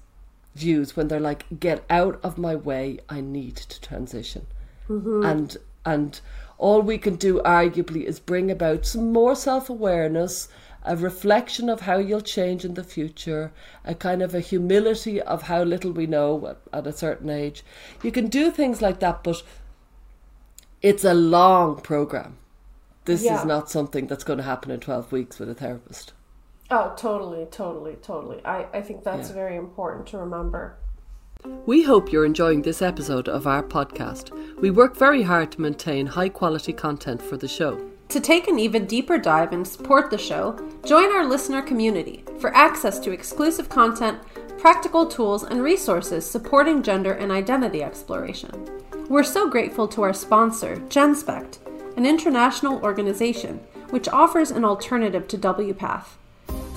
[0.55, 4.45] views when they're like get out of my way i need to transition.
[4.89, 5.23] Mm-hmm.
[5.25, 6.19] And and
[6.57, 10.49] all we can do arguably is bring about some more self-awareness
[10.83, 13.51] a reflection of how you'll change in the future
[13.85, 17.63] a kind of a humility of how little we know at, at a certain age.
[18.03, 19.41] You can do things like that but
[20.81, 22.37] it's a long program.
[23.05, 23.39] This Yeah.
[23.39, 26.13] is not something that's going to happen in 12 weeks with a therapist
[26.71, 29.35] oh totally totally totally i i think that's Yeah.
[29.35, 30.77] very important to remember
[31.65, 34.25] We hope you're enjoying this episode of our podcast.
[34.63, 37.71] We work very hard to maintain high quality content for the show.
[38.09, 40.45] To take an even deeper dive and support the show,
[40.85, 44.19] join our listener community for access to exclusive content,
[44.59, 48.53] practical tools, and resources supporting gender and identity exploration.
[49.09, 51.53] We're so grateful to our sponsor, GenSpect,
[51.97, 53.53] an international organization
[53.89, 56.05] which offers an alternative to WPATH,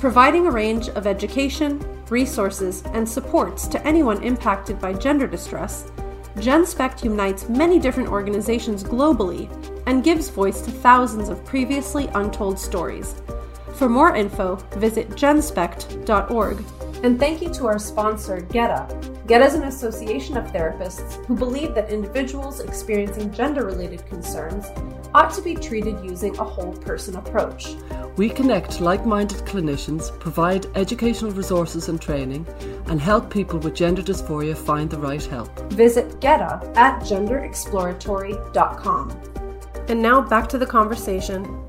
[0.05, 5.90] providing a range of education, resources, and supports to anyone impacted by gender distress
[6.37, 9.49] GenSpect unites many different organizations globally
[9.87, 13.14] and gives voice to thousands of previously untold stories.
[13.77, 16.59] For more info, visit genspect.org.
[17.05, 18.88] And thank you to our sponsor, GETA.
[19.27, 24.69] GETA is an association of therapists who believe that individuals experiencing gender related concerns
[25.12, 27.75] ought to be treated using a whole person approach.
[28.17, 32.46] We connect like minded clinicians, provide educational resources and training,
[32.87, 35.50] and help people with gender dysphoria find the right help.
[35.75, 39.21] Visit GETA at genderexploratory.com.
[39.88, 41.63] And now back to the conversation.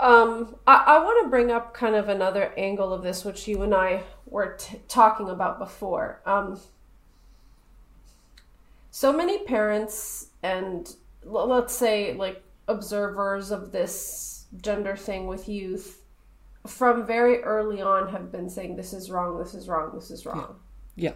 [0.00, 3.62] Um, I, I want to bring up kind of another angle of this, which you
[3.62, 6.20] and I were t- talking about before.
[6.24, 6.60] Um,
[8.90, 10.94] so many parents and
[11.24, 16.02] l- let's say like observers of this gender thing with youth
[16.66, 20.26] from very early on have been saying this is wrong, this is wrong, this is
[20.26, 20.56] wrong.
[20.96, 21.14] Yeah.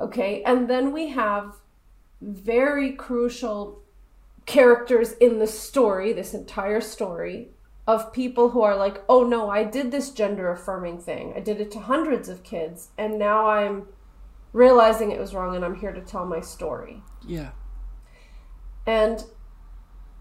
[0.00, 1.56] Okay, and then we have
[2.20, 3.81] very crucial
[4.46, 7.50] characters in the story, this entire story,
[7.86, 11.32] of people who are like, oh no, I did this gender affirming thing.
[11.36, 13.86] I did it to hundreds of kids, and now I'm
[14.52, 17.02] realizing it was wrong and I'm here to tell my story.
[17.26, 17.50] Yeah.
[18.86, 19.24] And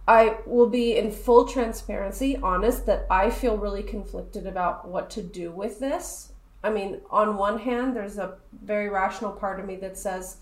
[0.08, 5.22] I will be in full transparency honest that I feel really conflicted about what to
[5.22, 6.32] do with this.
[6.64, 10.38] I mean, on one hand, there's a very rational part of me that says,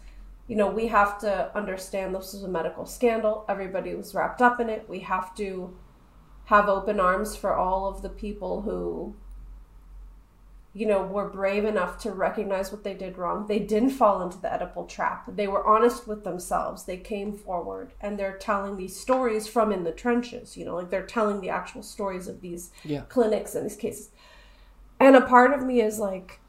[0.50, 3.46] you know, we have to understand this was a medical scandal.
[3.48, 4.90] Everybody was wrapped up in it.
[4.90, 5.78] We have to
[6.46, 9.16] have open arms for all of the people who
[10.74, 13.48] you know, were brave enough to recognize what they did wrong.
[13.48, 15.26] They didn't fall into the Oedipal trap.
[15.28, 16.84] They were honest with themselves.
[16.84, 20.90] They came forward and they're telling these stories from in the trenches, you know, like
[20.92, 23.02] they're telling the actual stories of these Yeah.
[23.10, 24.12] clinics and these cases.
[25.00, 26.40] And a part of me is like,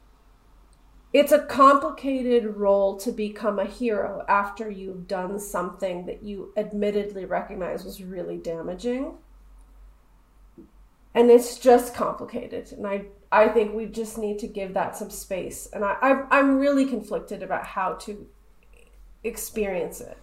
[1.13, 7.25] it's a complicated role to become a hero after you've done something that you admittedly
[7.25, 9.13] recognize was really damaging.
[11.13, 12.71] And it's just complicated.
[12.71, 15.67] And I, I think we just need to give that some space.
[15.73, 18.27] And I, I'm, I'm really conflicted about how to
[19.25, 20.17] experience it.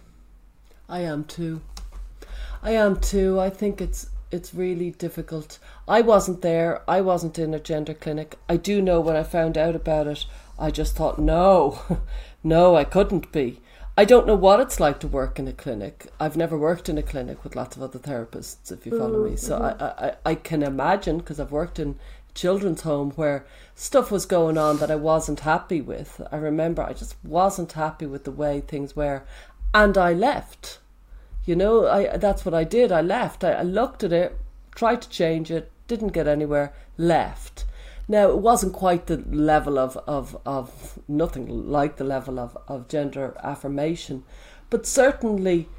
[0.87, 1.61] I am too.
[2.63, 3.39] I am too.
[3.39, 5.57] I think it's it's really difficult.
[5.87, 6.83] I wasn't there.
[6.87, 8.37] I wasn't in a gender clinic.
[8.47, 10.25] I do know when I found out about it,
[10.59, 11.81] I just thought, no,
[12.43, 13.61] no, I couldn't be.
[13.97, 16.07] I don't know what it's like to work in a clinic.
[16.19, 19.29] I've never worked in a clinic with lots of other therapists, if you follow oh,
[19.29, 19.35] me.
[19.35, 19.83] So mm-hmm.
[19.83, 21.99] I, I, I can imagine, because I've worked in
[22.33, 23.45] children's home where
[23.75, 26.21] stuff was going on that I wasn't happy with.
[26.31, 29.23] I remember I just wasn't happy with the way things were.
[29.73, 30.79] And I left.
[31.45, 32.91] You know, I that's what I did.
[32.91, 33.43] I left.
[33.43, 34.37] I, I looked at it,
[34.75, 37.65] tried to change it, didn't get anywhere, left.
[38.09, 42.87] Now it wasn't quite the level of, of, of nothing like the level of, of
[42.87, 44.23] gender affirmation,
[44.71, 45.69] but certainly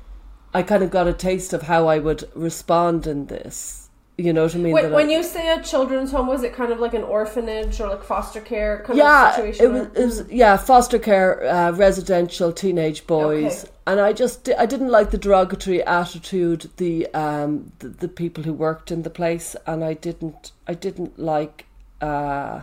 [0.55, 3.89] I kind of got a taste of how I would respond in this.
[4.17, 4.75] You know what I mean?
[4.75, 7.81] Wait, when I- you say a children's home, was it kind of like an orphanage
[7.81, 9.65] or like foster care kind yeah, of situation?
[9.65, 13.73] it was, it was yeah foster care, uh, residential teenage boys, Okay.
[13.89, 18.53] and I just I didn't like the derogatory attitude the um the, the people who
[18.53, 21.65] worked in the place, and I didn't I didn't like.
[22.01, 22.63] Uh,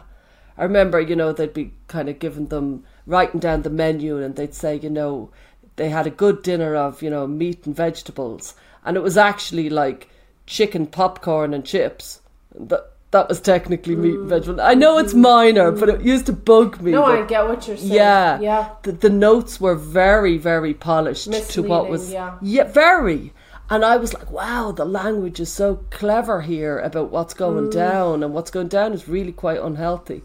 [0.58, 4.36] I remember you know they'd be kind of giving them writing down the menu, and
[4.36, 5.30] they'd say you know
[5.76, 9.70] they had a good dinner of you know meat and vegetables, and it was actually
[9.70, 10.10] like
[10.46, 12.22] chicken popcorn and chips.
[12.56, 14.30] That that was technically meat and mm.
[14.30, 14.60] vegetables.
[14.60, 15.22] I know it's mm-hmm.
[15.22, 16.08] minor, but it mm-hmm.
[16.08, 16.92] used to bug me.
[16.92, 17.94] no, I get what you're saying.
[17.94, 18.70] yeah, yeah.
[18.84, 22.42] The, the notes were very, very polished to what Misleading, was.
[22.42, 22.64] yeah.
[22.66, 23.34] very.
[23.70, 27.72] And I was like, wow, the language is so clever here about what's going Mm.
[27.72, 30.24] down, and what's going down is really quite unhealthy.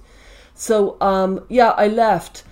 [0.55, 2.45] So, um, yeah, I left,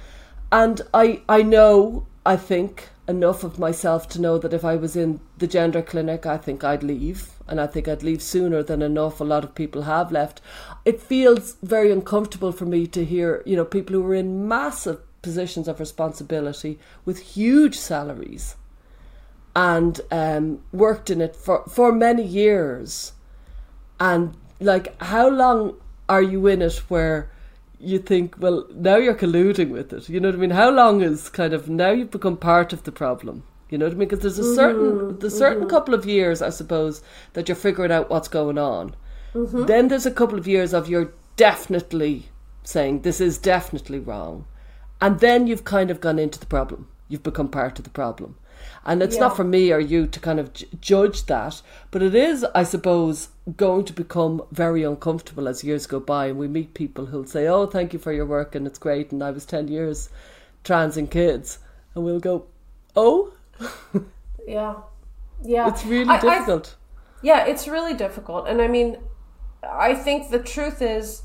[0.50, 4.96] and I, I know, I think enough of myself to know that if I was
[4.96, 8.82] in the gender clinic, I think I'd leave, and I think I'd leave sooner than
[8.82, 10.40] an awful lot of people have left.
[10.84, 14.98] It feels very uncomfortable for me to hear, you know, people who are in massive
[15.22, 18.56] positions of responsibility with huge salaries
[19.54, 23.12] and um, worked in it for, for many years.
[23.98, 25.76] And like, how long
[26.08, 27.30] are you in it where
[27.78, 30.08] you think, well, now you're colluding with it?
[30.08, 30.50] You know what I mean?
[30.50, 33.42] How long is kind of now you've become part of the problem?
[33.70, 34.08] You know what I mean?
[34.08, 35.18] Because there's a certain, mm-hmm.
[35.18, 35.70] there's a certain mm-hmm.
[35.70, 37.02] couple of years, I suppose,
[37.34, 38.94] that you're figuring out what's going on.
[39.34, 39.66] Mm-hmm.
[39.66, 42.28] Then there's a couple of years of you're definitely
[42.64, 44.44] saying this is definitely wrong.
[45.00, 46.88] And then you've kind of gone into the problem.
[47.08, 48.36] You've become part of the problem.
[48.84, 49.22] And it's Yeah.
[49.22, 51.60] not for me or you to kind of j- judge that,
[51.90, 56.38] but it is, I suppose, going to become very uncomfortable as years go by and
[56.38, 59.12] we meet people who'll say, Oh, thank you for your work and it's great.
[59.12, 60.08] And I was 10 years
[60.64, 61.58] trans and kids.
[61.94, 62.46] And we'll go,
[62.96, 63.32] Oh,
[64.46, 64.76] Yeah.
[65.42, 65.68] Yeah.
[65.68, 66.76] it's really I- I- difficult.
[67.22, 68.48] yeah, it's really difficult.
[68.48, 68.96] And I mean,
[69.62, 71.22] I think the truth is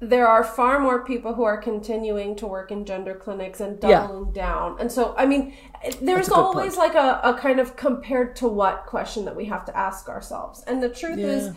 [0.00, 4.02] there are far more people who are continuing to work in gender clinics and Yeah.
[4.06, 4.76] doubling down.
[4.78, 5.54] And so, I mean,
[6.00, 9.76] there's always like a, a kind of compared to what question that we have to
[9.76, 10.62] ask ourselves.
[10.68, 11.26] And the truth Yeah.
[11.26, 11.50] is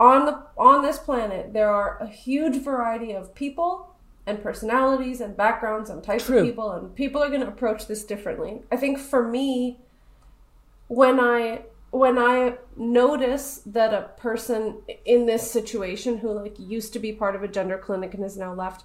[0.00, 5.36] on the on this planet there are a huge variety of people and personalities and
[5.36, 6.38] backgrounds and types True.
[6.38, 8.62] of people and people are going to approach this differently.
[8.70, 9.80] I think for me
[10.88, 16.98] when I when I notice that a person in this situation who like used to
[16.98, 18.84] be part of a gender clinic and has now left,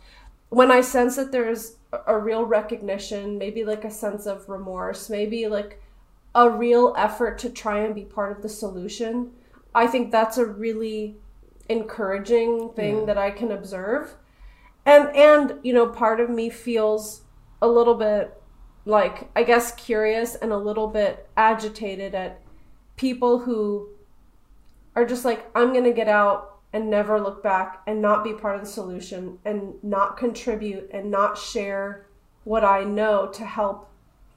[0.50, 5.10] when I sense that there's a- a real recognition, maybe like a sense of remorse,
[5.10, 5.82] maybe like
[6.36, 9.32] a real effort to try and be part of the solution,
[9.76, 11.18] I think that's a really
[11.70, 14.16] encouraging thing that I can observe.
[14.86, 17.24] And and you know, part of me feels
[17.62, 18.42] a little bit
[18.86, 22.43] like I guess curious and a little bit agitated at
[22.96, 23.90] people who
[24.96, 28.34] are just like I'm going to get out and never look back and not be
[28.34, 32.06] part of the solution and not contribute and not share
[32.44, 33.90] what I know to help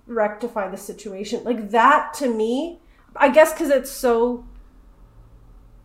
[0.07, 1.43] rectify the situation.
[1.45, 2.81] Like that to me,
[3.17, 4.45] I guess cuz it's so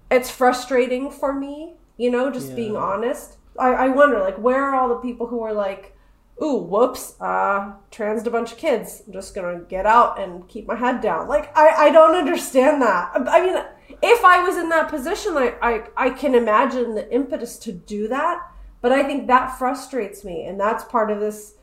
[0.10, 2.56] it's frustrating for me, you know, just Yeah.
[2.56, 3.38] being honest.
[3.58, 5.96] I, I wonder, like, where are all the people who are like,
[6.42, 9.04] ooh, whoops, uh, transed a bunch of kids.
[9.06, 11.28] I'm just gonna get out and keep my head down.
[11.28, 13.12] Like, I, I don't understand that.
[13.16, 13.64] I mean,
[14.02, 18.08] if I was in that position, I, I, I can imagine the impetus to do
[18.08, 18.40] that,
[18.82, 21.56] but I think that frustrates me, and that's part of this.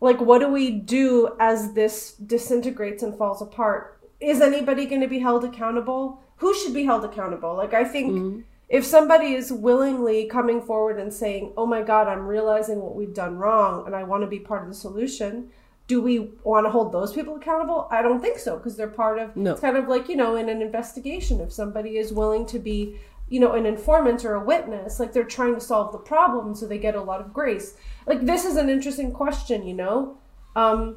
[0.00, 3.98] Like, what do we do as this disintegrates and falls apart?
[4.20, 6.20] Is anybody going to be held accountable?
[6.36, 7.56] Who should be held accountable?
[7.56, 12.26] Like, I think if somebody is willingly coming forward and saying, "Oh my God, I'm
[12.26, 15.50] realizing what we've done wrong, and I want to be part of the solution,"
[15.86, 17.88] do we want to hold those people accountable?
[17.90, 19.36] I don't think so because they're part of.
[19.36, 19.52] No.
[19.52, 22.98] It's kind of like you know, in an investigation, if somebody is willing to be,
[23.28, 26.66] you know, an informant or a witness, like they're trying to solve the problem, so
[26.66, 27.76] they get a lot of grace.
[28.06, 30.18] Like this is an interesting question, you know.
[30.56, 30.96] Um,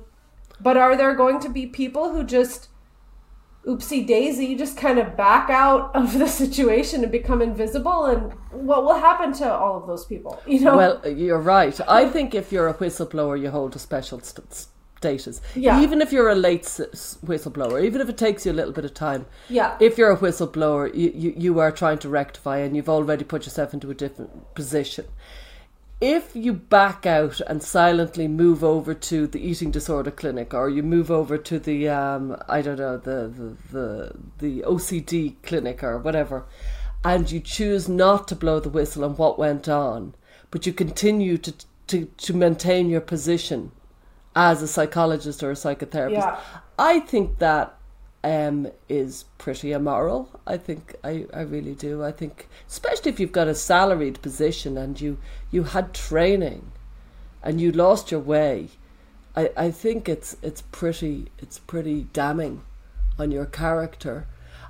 [0.59, 2.69] but are there going to be people who just
[3.67, 8.31] oopsie daisy you just kind of back out of the situation and become invisible and
[8.51, 11.79] what will happen to all of those people you know Well, you're right.
[11.87, 15.41] I think if you're a whistleblower, you hold a special st- status.
[15.55, 15.81] Yeah.
[15.83, 18.85] Even if you're a late s- whistleblower, even if it takes you a little bit
[18.85, 19.25] of time.
[19.49, 19.77] Yeah.
[19.79, 23.45] If you're a whistleblower, you, you, you are trying to rectify and you've already put
[23.45, 25.05] yourself into a different position.
[25.99, 30.83] If you back out and silently move over to the eating disorder clinic, or you
[30.83, 35.97] move over to the um, I don't know the, the the the OCD clinic or
[35.97, 36.45] whatever,
[37.03, 40.13] and you choose not to blow the whistle on what went on,
[40.51, 41.53] but you continue to
[41.87, 43.71] to, to maintain your position
[44.35, 46.39] as a psychologist or a psychotherapist, Yeah.
[46.77, 47.76] I think that
[48.23, 50.29] um, is pretty immoral.
[50.45, 52.03] I think I, I really do.
[52.03, 55.17] I think especially if you've got a salaried position and you
[55.51, 56.71] you had training
[57.43, 58.69] and you lost your way,
[59.35, 62.63] I, I think it's it's pretty it's pretty damning
[63.19, 64.27] on your character.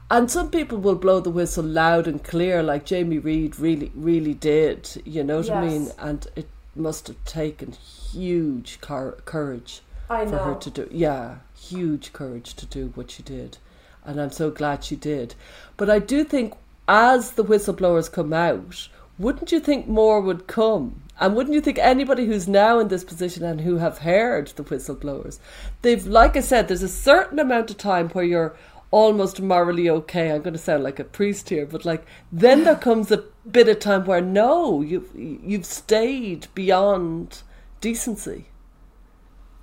[0.10, 4.34] And some people will blow the whistle loud and clear, like Jamie Reed really really
[4.34, 5.02] did.
[5.06, 5.91] You know what I mean?
[5.98, 12.14] And it must have taken huge cour- courage I for her to do yeah huge
[12.14, 13.58] courage to do what she did
[14.05, 15.36] and i'm so glad she did.
[15.76, 16.53] But i do think
[16.88, 18.88] as the whistleblowers come out
[19.20, 21.01] wouldn't you think more would come?
[21.20, 24.64] And wouldn't you think anybody who's now in this position and who have heard the
[24.64, 25.39] whistleblowers
[25.82, 28.55] they've like i said there's a certain amount of time where you're
[28.89, 30.32] almost morally okay.
[30.32, 33.68] I'm going to sound like a priest here but like then there comes a bit
[33.68, 37.41] of time where no you've you've stayed beyond
[37.82, 38.45] decency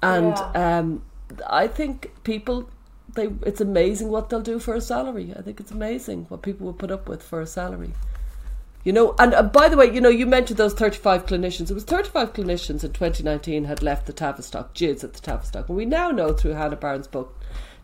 [0.05, 0.79] and Yeah.
[0.79, 1.03] um,
[1.49, 2.69] I think people
[3.15, 5.33] they it's amazing what they'll do for a salary.
[5.39, 7.93] I think it's amazing what people will put up with for a salary.
[8.85, 11.71] You know, and uh, by the way, you know, you mentioned those 35 clinicians.
[11.71, 15.69] It was 35 clinicians in 2019 had left the Tavistock, GIDS at the Tavistock.
[15.69, 17.35] And we now know through Hannah Barnes' book,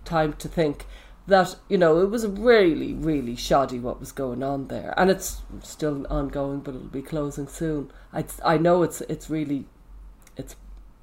[0.04, 0.84] Time to Think,
[1.26, 4.92] that, you know, it was really, really shoddy what was going on there.
[4.98, 7.90] And it's still ongoing, but it'll be closing soon.
[8.12, 9.64] I, I know it's it's really,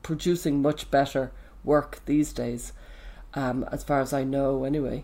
[0.08, 1.32] producing much better
[1.64, 2.72] work these days,
[3.34, 5.04] um, as far as I know, anyway.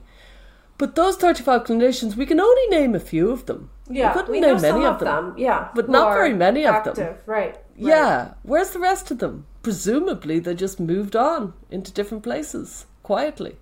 [0.78, 3.70] But those 35 clinicians, we can only name a few of them.
[3.89, 5.26] yeah we couldn't we name know many some of them.
[5.38, 6.95] yeah But not very many of them.
[6.95, 7.60] active, right, right
[7.91, 9.45] Yeah, where's the rest of them?
[9.62, 13.54] Presumably they just moved on into different places quietly.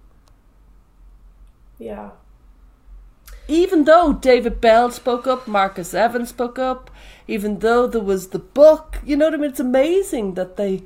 [1.89, 2.11] yeah
[3.47, 6.89] Even though David Bell spoke up, Marcus Evans spoke up,
[7.27, 9.49] even though there was the book, you know what I mean?
[9.51, 10.83] It's amazing that they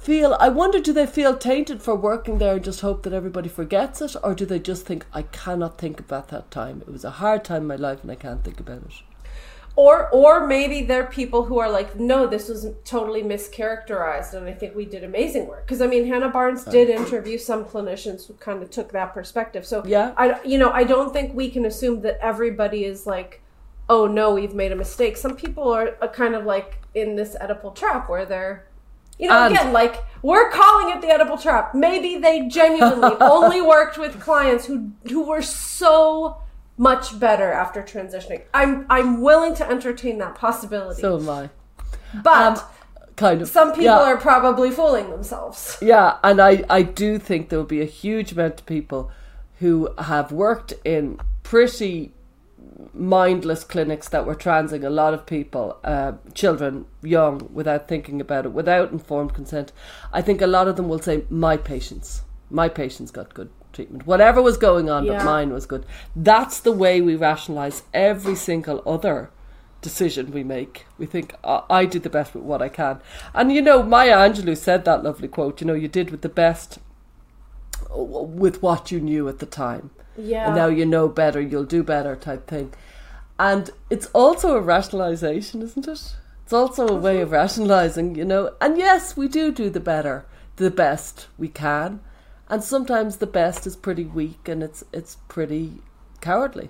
[0.00, 0.36] feel.
[0.40, 4.00] I wonder, do they feel tainted for working there and just hope that everybody forgets
[4.02, 4.16] it?
[4.22, 6.82] Or do they just think, I cannot think about that time?
[6.86, 8.94] It was a hard time in my life and I can't think about it.
[9.76, 14.52] or or maybe they're people who are like no this was totally mischaracterized and i
[14.60, 18.34] think we did amazing work because i mean hannah barnes did interview some clinicians who
[18.34, 20.12] kind of took that perspective so Yeah.
[20.16, 23.40] i you know i don't think we can assume that everybody is like
[23.88, 26.70] oh no we've made a mistake some people are uh, kind of like
[27.02, 28.56] in this oedipal trap where they're
[29.20, 33.96] you know again like we're calling it the Oedipal trap maybe they genuinely only worked
[33.98, 36.36] with clients who who were so
[36.76, 41.50] much better after transitioning i'm i'm willing to entertain that possibility So am I.
[42.22, 42.64] but Um,
[43.16, 43.48] kind of.
[43.48, 43.98] some people Yeah.
[44.10, 48.32] are probably fooling themselves Yeah, and I, I do think there will be a huge
[48.32, 49.10] amount of people
[49.58, 52.12] who have worked in pretty
[52.94, 58.44] mindless clinics that were transing a lot of people, uh, children, young, without thinking about
[58.46, 59.72] it, without informed consent,
[60.12, 64.06] I think a lot of them will say, "My patients, my patients got good treatment.
[64.06, 65.18] Whatever was going on, Yeah.
[65.18, 69.30] but mine was good." That's the way we rationalise every single other
[69.82, 70.86] decision we make.
[70.98, 73.00] We think I, I did the best with what I can,
[73.34, 75.60] and you know, Maya Angelou said that lovely quote.
[75.60, 76.78] You know, you did with the best
[77.92, 79.90] with what you knew at the time
[80.20, 80.46] Yeah.
[80.46, 82.72] and now you know better, you'll do better type thing.
[83.38, 86.14] And it's also a rationalization, isn't it?
[86.44, 88.54] It's also a way of rationalizing, you know.
[88.60, 92.00] And yes, we do do the better, the best we can,
[92.48, 95.80] and sometimes the best is pretty weak and it's it's pretty
[96.20, 96.68] cowardly.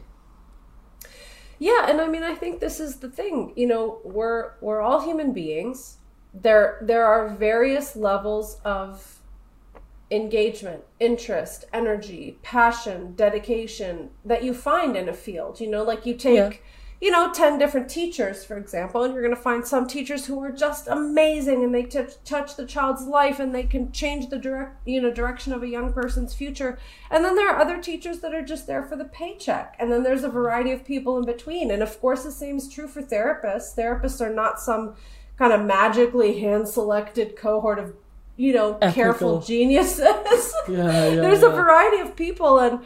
[1.59, 3.53] Yeah, and I mean I think this is the thing.
[3.57, 5.96] You know, we're we're all human beings.
[6.32, 9.20] There there are various levels of
[10.11, 15.61] engagement, interest, energy, passion, dedication that you find in a field.
[15.61, 16.50] You know, like you take Yeah.
[17.00, 20.38] you know 10 different teachers for example and you're going to find some teachers who
[20.44, 24.36] are just amazing and they t- touch the child's life and they can change the
[24.38, 26.78] direct you know direction of a young person's future
[27.11, 30.02] and then there are other teachers that are just there for the paycheck and then
[30.02, 33.00] there's a variety of people in between and of course the same is true for
[33.00, 34.94] therapists therapists are not some
[35.38, 37.94] kind of magically hand selected cohort of
[38.41, 40.01] you know careful geniuses.
[40.68, 42.80] Yeah, yeah, there's a variety of people and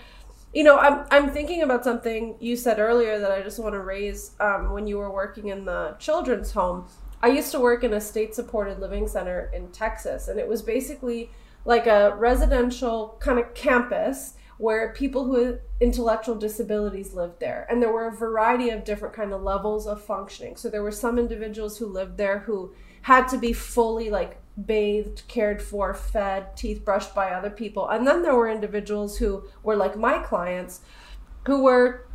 [0.52, 3.80] you know i'm i'm thinking about something you said earlier that i just want to
[3.80, 6.86] raise um, when you were working in the children's home.
[7.22, 10.62] I used to work in a state supported living center in texas and it was
[10.62, 11.30] basically
[11.64, 17.92] like a residential kind of campus where people with intellectual disabilities lived there and there
[17.92, 20.56] were a variety of different kind of levels of functioning.
[20.56, 25.22] So there were some individuals who lived there who had to be fully like bathed,
[25.26, 27.88] cared for, fed, teeth brushed by other people.
[27.88, 30.80] And then there were individuals who were like my clients
[31.46, 32.06] who were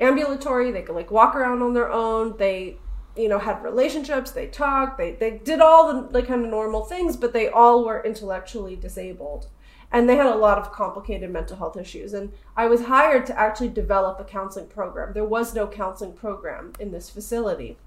[0.00, 2.76] ambulatory, they could like walk around on their own, they
[3.16, 6.84] you know had relationships, they talked, they they did all the like kind of normal
[6.84, 9.48] things, but they all were intellectually disabled.
[9.90, 12.12] And they had a lot of complicated mental health issues.
[12.12, 15.14] And I was hired to actually develop a counseling program.
[15.14, 17.78] There was no counseling program in this facility.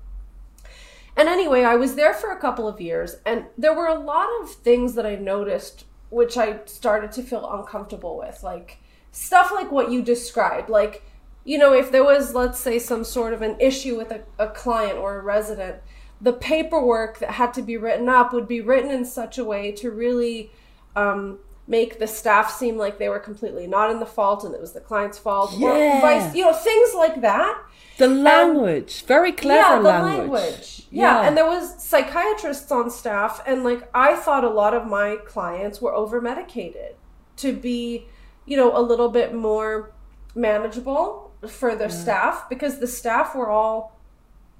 [1.18, 4.30] And anyway, I was there for a couple of years, and there were a lot
[4.42, 8.44] of things that I noticed which I started to feel uncomfortable with.
[8.44, 8.78] Like
[9.12, 10.70] stuff like what you described.
[10.70, 11.04] Like,
[11.44, 14.48] you know, if there was, let's say, some sort of an issue with a, a
[14.50, 15.78] client or a resident,
[16.20, 19.72] the paperwork that had to be written up would be written in such a way
[19.72, 20.52] to really
[20.96, 24.62] um, make the staff seem like they were completely not in the fault and it
[24.62, 25.54] was the client's fault.
[25.54, 26.02] Or Yeah.
[26.02, 27.58] vice, you know, things like that
[27.98, 30.88] The language, very clever yeah, the language.
[30.90, 31.22] Yeah.
[31.28, 35.82] and there was psychiatrists on staff, and like I thought a lot of my clients
[35.82, 36.96] were over medicated
[37.38, 38.08] to be,
[38.46, 39.94] you know, a little bit more
[40.36, 44.00] manageable for their staff because the staff were all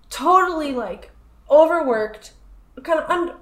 [0.10, 1.12] totally like
[1.50, 2.34] overworked,
[2.84, 3.36] kind of un-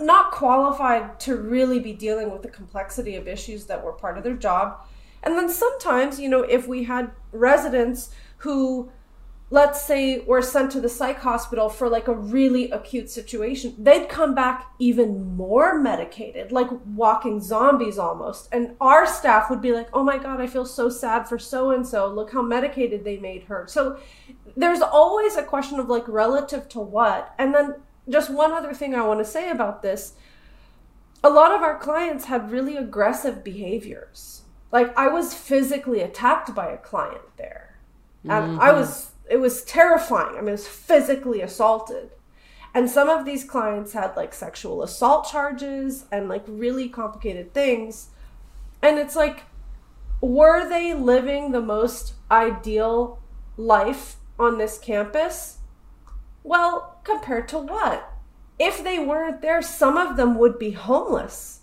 [0.00, 4.24] not qualified to really be dealing with the complexity of issues that were part of
[4.24, 4.78] their job.
[5.22, 8.90] And then sometimes, you know, if we had residents who
[9.48, 14.08] let's say were sent to the psych hospital for like a really acute situation, they'd
[14.08, 18.48] come back even more medicated, like walking zombies almost.
[18.50, 21.70] And our staff would be like, oh my God, I feel so sad for so
[21.70, 22.08] and so.
[22.08, 23.66] Look how medicated they made her.
[23.68, 24.00] So
[24.56, 27.32] there's always a question of like relative to what.
[27.38, 27.76] And then
[28.08, 30.14] just one other thing I want to say about this
[31.24, 34.42] a lot of our clients had really aggressive behaviors.
[34.70, 37.78] Like I was physically attacked by a client there.
[38.24, 38.60] And mm-hmm.
[38.60, 40.36] I was it was terrifying.
[40.36, 42.10] I mean, I was physically assaulted.
[42.74, 48.08] And some of these clients had like sexual assault charges and like really complicated things.
[48.82, 49.44] And it's like,
[50.20, 53.18] were they living the most ideal
[53.56, 55.58] life on this campus?
[56.42, 58.12] Well, compared to what?
[58.58, 61.60] If they weren't there, some of them would be homeless.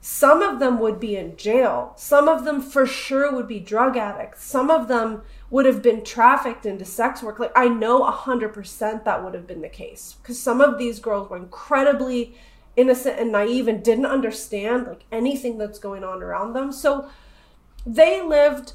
[0.00, 1.94] Some of them would be in jail.
[1.96, 4.44] Some of them for sure would be drug addicts.
[4.44, 5.22] Some of them
[5.52, 7.38] would have been trafficked into sex work.
[7.38, 10.16] Like, I know 100% that would have been the case.
[10.20, 12.34] Because some of these girls were incredibly
[12.74, 16.72] innocent and naive and didn't understand, like, anything that's going on around them.
[16.72, 17.06] So
[17.84, 18.72] they lived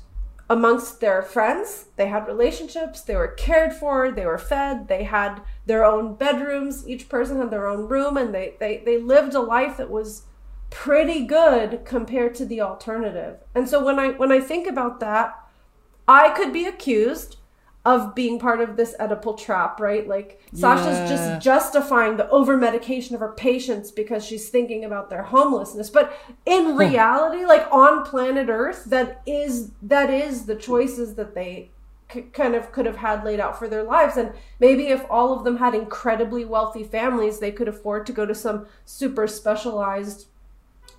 [0.52, 1.86] amongst their friends.
[1.96, 3.02] They had relationships.
[3.02, 4.12] They were cared for.
[4.12, 4.88] They were fed.
[4.88, 6.88] They had their own bedrooms.
[6.88, 8.18] Each person had their own room.
[8.18, 10.28] And they, they, they lived a life that was
[10.70, 13.38] pretty good compared to the alternative.
[13.56, 15.34] And so when I when I think about that,
[16.08, 17.38] I could be accused
[17.88, 20.06] of being part of this Oedipal trap, right?
[20.06, 25.24] Like Sasha's just justifying the over medication of her patients because she's thinking about their
[25.24, 25.90] homelessness.
[25.90, 26.12] But
[26.46, 31.72] in reality, like on planet Earth, that is that is the choices that they
[32.12, 34.18] c- kind of could have had laid out for their lives.
[34.18, 38.26] And maybe if all of them had incredibly wealthy families, they could afford to go
[38.26, 40.28] to some super specialized.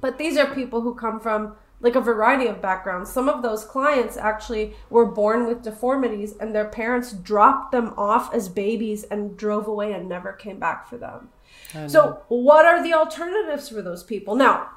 [0.01, 3.13] But these are people who come from like a variety of backgrounds.
[3.13, 8.35] Some of those clients actually were born with deformities and their parents dropped them off
[8.35, 11.29] as babies and drove away and never came back for them.
[11.87, 14.35] So, what are the alternatives for those people?
[14.35, 14.71] Now,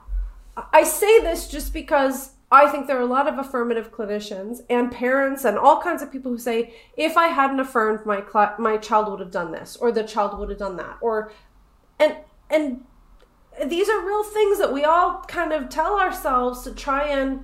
[0.73, 4.91] I say this just because I think there are a lot of affirmative clinicians and
[4.91, 8.75] parents and all kinds of people who say, if I hadn't affirmed, my cl- my
[8.75, 11.31] child would have done this, or the child would have done that, or
[11.97, 12.17] and
[12.49, 12.83] and
[13.65, 17.43] these are real things that we all kind of tell ourselves to try and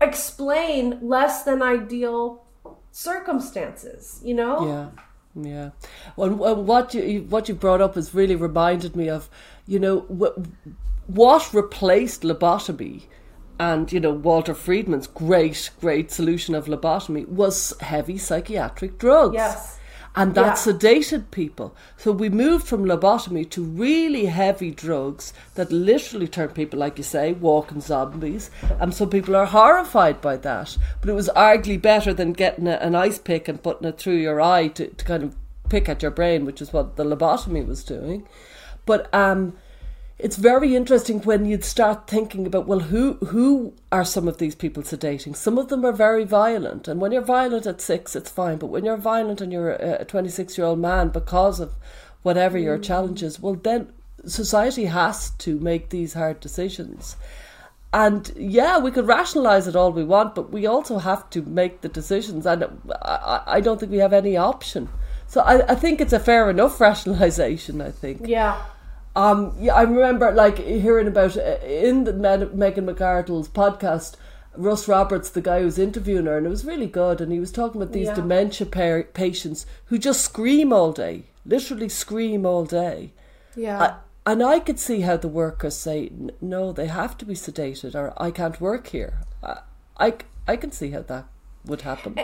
[0.00, 2.44] explain less than ideal
[2.92, 4.20] circumstances.
[4.24, 4.66] You know?
[4.66, 5.02] Yeah.
[5.38, 5.72] Yeah,
[6.16, 9.28] well, what you what you brought up has really reminded me of,
[9.66, 10.34] you know, what,
[11.08, 13.02] what replaced lobotomy,
[13.60, 19.34] and you know Walter Freeman's great great solution of lobotomy was heavy psychiatric drugs.
[19.34, 19.78] Yes
[20.16, 20.72] and that yeah.
[20.72, 21.76] sedated people.
[21.98, 27.04] So we moved from lobotomy to really heavy drugs that literally turn people, like you
[27.04, 28.50] say, walking zombies.
[28.80, 30.78] And some people are horrified by that.
[31.00, 34.16] But it was arguably better than getting a, an ice pick and putting it through
[34.16, 35.36] your eye to, to kind of
[35.68, 38.26] pick at your brain, which is what the lobotomy was doing.
[38.86, 39.56] But um,
[40.18, 44.54] it's very interesting when you'd start thinking about well who who are some of these
[44.54, 45.36] people sedating?
[45.36, 48.68] Some of them are very violent and when you're violent at six it's fine but
[48.68, 51.74] when you're violent and you're a 26 year old man because of
[52.22, 52.82] whatever your mm.
[52.82, 53.92] challenges well then
[54.24, 57.16] society has to make these hard decisions.
[57.92, 61.82] And yeah we could rationalize it all we want but we also have to make
[61.82, 62.64] the decisions and
[63.02, 64.88] i, I don't think we have any option.
[65.26, 68.22] So I, I think it's a fair enough rationalization i think.
[68.24, 68.62] Yeah
[69.16, 74.14] um, yeah, I remember like hearing about uh, in the Megan McArdle's podcast.
[74.58, 77.20] Russ Roberts, the guy who was interviewing her, and it was really good.
[77.20, 78.14] And he was talking about these yeah.
[78.14, 83.12] dementia pa- patients who just scream all day, literally scream all day.
[83.54, 83.82] Yeah.
[83.82, 86.10] I, and I could see how the workers say,
[86.40, 89.20] no, they have to be sedated, or I can't work here.
[89.42, 89.58] I,
[89.98, 90.14] I,
[90.48, 91.26] I can see how that
[91.66, 92.18] would happen.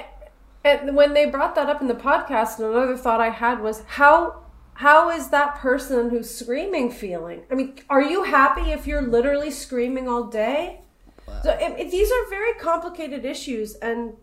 [0.65, 4.42] And when they brought that up in the podcast, another thought I had was how
[4.83, 7.45] how is that person who's screaming feeling?
[7.53, 10.81] I mean, are you happy if you're literally screaming all day?
[11.29, 11.41] Wow.
[11.45, 14.15] So it, it, these are very complicated issues, and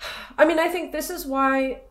[0.38, 1.82] I mean, I think this is why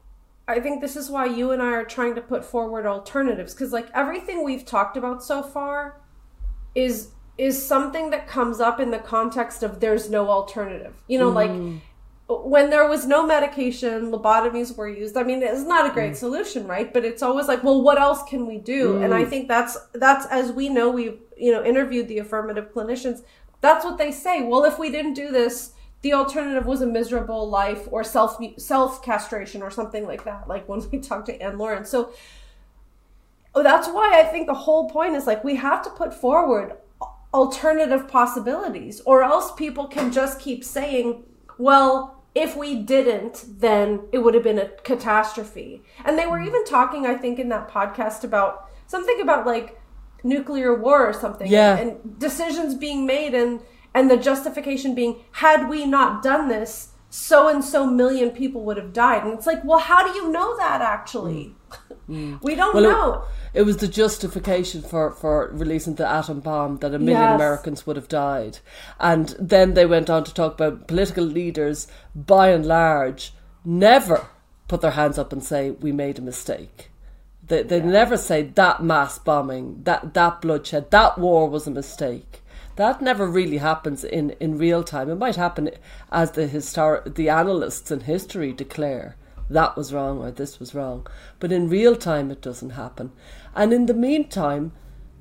[0.48, 3.72] I think this is why you and I are trying to put forward alternatives because,
[3.72, 6.02] like, everything we've talked about so far
[6.74, 10.96] is is something that comes up in the context of there's no alternative.
[11.08, 11.36] You know, mm.
[11.36, 11.82] like
[12.28, 15.18] when there was no medication, lobotomies were used.
[15.18, 16.16] I mean, it's not a great mm.
[16.16, 16.94] solution, right?
[16.94, 18.94] But it's always like, well, what else can we do?
[18.94, 19.06] Mm.
[19.06, 19.30] And I mm.
[19.30, 23.24] think that's that's as we know, we've you know interviewed the affirmative clinicians.
[23.62, 24.42] That's what they say.
[24.44, 29.04] Well, if we didn't do this, the alternative was a miserable life or self self
[29.04, 30.48] castration or something like that.
[30.48, 31.90] Like when we talked to Anne Lawrence.
[31.90, 32.14] So
[33.54, 36.78] oh, that's why I think the whole point is like we have to put forward
[37.34, 41.24] alternative possibilities, or else people can just keep saying
[41.64, 45.82] well, if we didn't, then it would have been a catastrophe.
[46.04, 46.48] And they were mm.
[46.48, 49.80] even talking, I think, in that podcast about something about like
[50.24, 51.50] nuclear war or something.
[51.50, 51.78] Yeah.
[51.78, 53.62] And, decisions being made and
[53.96, 58.78] and the justification being, had we not done this, so and so million people would
[58.78, 59.24] have died.
[59.24, 61.56] And it's like, well, how do you know that actually?
[62.10, 62.42] Mm.
[62.42, 63.24] we don't well, know.
[63.54, 67.36] It, it was the justification for, for releasing the atom bomb that a million yes.
[67.36, 68.60] Americans would have died.
[69.00, 74.28] And then they went on to talk about political leaders, by and large, never
[74.68, 76.90] put their hands up and say, we made a mistake.
[77.48, 77.86] They, they yeah.
[77.86, 82.42] never say that mass bombing, that, that bloodshed, that war was a mistake.
[82.76, 85.10] That never really happens in, in real time.
[85.10, 85.70] It might happen
[86.12, 89.16] as the histor- the analysts in history declare
[89.54, 91.08] that was wrong or this was wrong.
[91.40, 93.12] But in real time, it doesn't happen.
[93.56, 94.74] And in the meantime,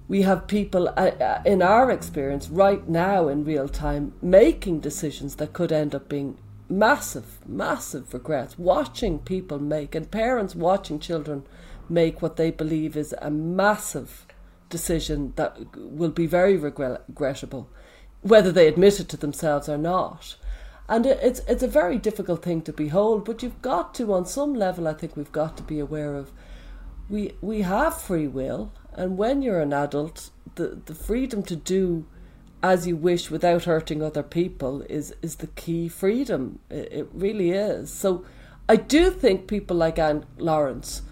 [0.08, 5.36] we have people uh, uh, in our experience right now in real time making decisions
[5.36, 6.36] that could end up being
[6.68, 8.58] massive, massive regrets.
[8.58, 11.44] Watching people make and parents watching children
[11.88, 14.26] make what they believe is a massive
[14.68, 17.68] decision that will be very regrettable,
[18.22, 20.36] whether they admit it to themselves or not.
[20.88, 24.54] And it's it's a very difficult thing to behold, but you've got to, on some
[24.54, 26.32] level, I think we've got to be aware of
[27.08, 32.06] we we have free will, and when you're an adult, the the freedom to do
[32.62, 36.58] as you wish without hurting other people is is the key freedom.
[36.70, 37.92] It, it really is.
[37.92, 38.24] So,
[38.68, 41.02] I do think people like Anne Lawrence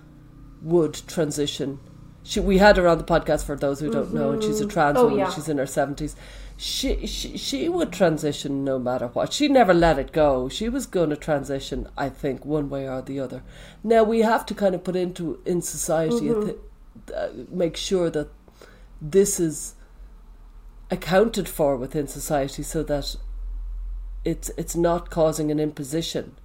[0.63, 1.79] would transition.
[2.23, 4.17] She, we had her on the podcast for those who don't mm-hmm.
[4.17, 5.21] know, and she's a trans oh, woman.
[5.21, 5.31] Yeah.
[5.31, 6.17] She's in her seventies.
[6.61, 9.33] She, she she would transition no matter what.
[9.33, 10.51] She never let it go.
[10.51, 13.43] She was going to transition, I think, one way or the other.
[13.83, 16.49] Now we have to kind of put into in society, mm-hmm.
[16.49, 16.59] th-
[17.17, 18.29] uh, make sure that
[19.01, 19.75] this is
[20.91, 23.17] accounted for within society, so that
[24.23, 26.37] it's it's not causing an imposition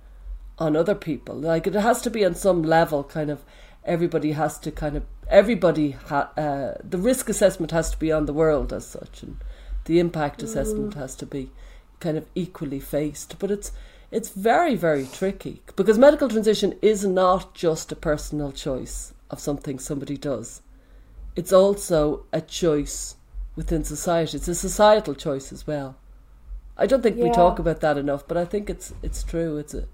[0.57, 1.36] on other people.
[1.36, 3.43] Like it has to be on some level, kind of.
[3.84, 8.26] Everybody has to kind of everybody ha- uh, the risk assessment has to be on
[8.26, 9.38] the world as such and
[9.86, 10.99] the impact assessment mm.
[10.99, 11.51] has to be
[11.99, 13.39] kind of equally faced.
[13.39, 13.71] But it's
[14.11, 19.79] it's very very tricky because medical transition is not just a personal choice of something
[19.79, 20.61] somebody does.
[21.36, 23.15] It's also a choice
[23.55, 24.38] within society.
[24.38, 25.97] It's a societal choice as well.
[26.77, 27.25] I don't think yeah.
[27.25, 29.57] we talk about that enough, but I think it's it's true.
[29.57, 29.86] It's a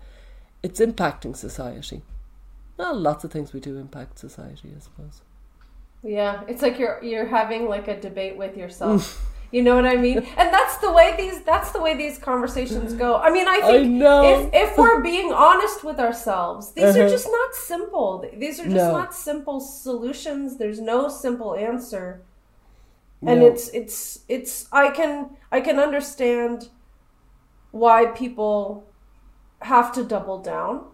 [0.63, 2.01] it's impacting society.
[2.77, 5.21] Well, lots of things we do impact society, I suppose.
[6.03, 9.30] Yeah, it's like you're you're having like a debate with yourself.
[9.51, 10.25] You know what I mean?
[10.37, 13.17] And that's the way these that's the way these conversations go.
[13.17, 17.01] I mean, I think I if if we're being honest with ourselves, these uh-huh.
[17.01, 18.25] are just not simple.
[18.37, 18.91] These are just no.
[18.91, 20.57] not simple solutions.
[20.57, 22.23] There's no simple answer.
[23.21, 23.47] And no.
[23.47, 26.69] it's it's it's I can I can understand
[27.71, 28.85] why people
[29.61, 30.85] have to double down.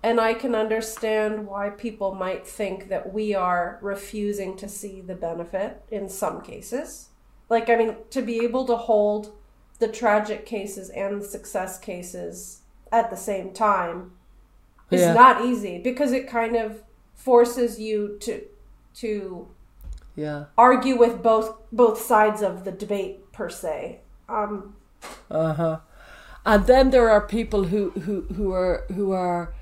[0.00, 5.16] And I can understand why people might think that we are refusing to see the
[5.16, 7.08] benefit in some cases
[7.48, 9.32] like, I mean, to be able to hold
[9.78, 14.12] the tragic cases and the success cases at the same time
[14.90, 15.12] is yeah.
[15.12, 16.82] not easy because it kind of
[17.14, 18.42] forces you to
[18.94, 19.48] to
[20.16, 20.46] yeah.
[20.56, 24.00] argue with both both sides of the debate per se.
[24.28, 24.74] Um
[25.30, 25.78] uh-huh.
[26.44, 29.54] And then there are people who who who are who are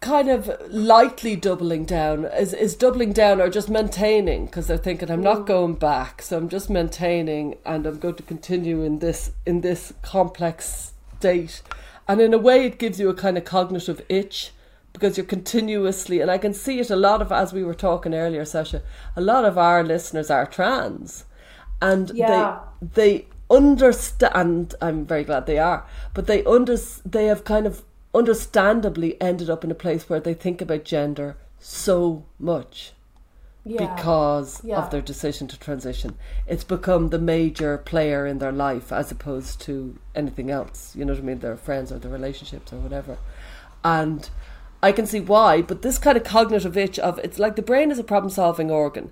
[0.00, 5.10] kind of lightly doubling down is is doubling down or just maintaining because they're thinking
[5.10, 5.46] I'm not mm.
[5.46, 9.94] going back so I'm just maintaining and I'm going to continue in this in this
[10.02, 11.62] complex state
[12.06, 14.52] and in a way it gives you a kind of cognitive itch
[14.92, 18.14] because you're continuously and I can see it a lot of as we were talking
[18.14, 18.82] earlier Sasha
[19.16, 21.24] a lot of our listeners are trans
[21.80, 22.60] and yeah.
[22.82, 26.76] they they understand I'm very glad they are but they under
[27.06, 27.82] they have kind of
[28.14, 32.92] understandably ended up in a place where they think about gender so much
[33.64, 33.94] yeah.
[33.94, 34.76] because yeah.
[34.76, 36.16] of their decision to transition.
[36.46, 40.94] It's become the major player in their life as opposed to anything else.
[40.94, 41.38] You know what I mean?
[41.40, 43.18] Their friends or their relationships or whatever.
[43.82, 44.28] And
[44.82, 47.90] I can see why, but this kind of cognitive itch of it's like the brain
[47.90, 49.10] is a problem solving organ.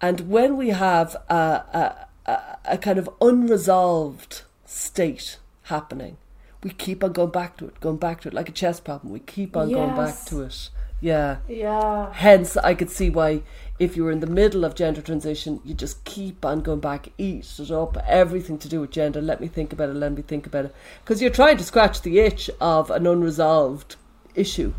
[0.00, 6.18] And when we have a, a, a, a kind of unresolved state happening,
[6.64, 9.12] we keep on going back to it, going back to it, like a chess problem.
[9.12, 9.76] We keep on yes.
[9.76, 10.70] going back to it.
[11.00, 11.36] Yeah.
[11.46, 12.12] Yeah.
[12.14, 13.42] Hence, I could see why
[13.78, 17.10] if you were in the middle of gender transition, you just keep on going back,
[17.18, 19.20] eat it up, everything to do with gender.
[19.20, 19.96] Let me think about it.
[19.96, 23.96] Let me think about it, because you're trying to scratch the itch of an unresolved
[24.34, 24.72] issue.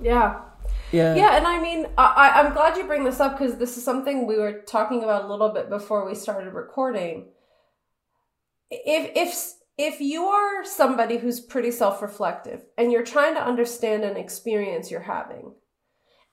[0.00, 0.40] Yeah.
[0.92, 1.14] Yeah.
[1.14, 4.26] Yeah, and I mean, I, I'm glad you bring this up because this is something
[4.26, 7.28] we were talking about a little bit before we started recording.
[8.70, 14.02] If if if you are somebody who's pretty self reflective and you're trying to understand
[14.02, 15.54] an experience you're having,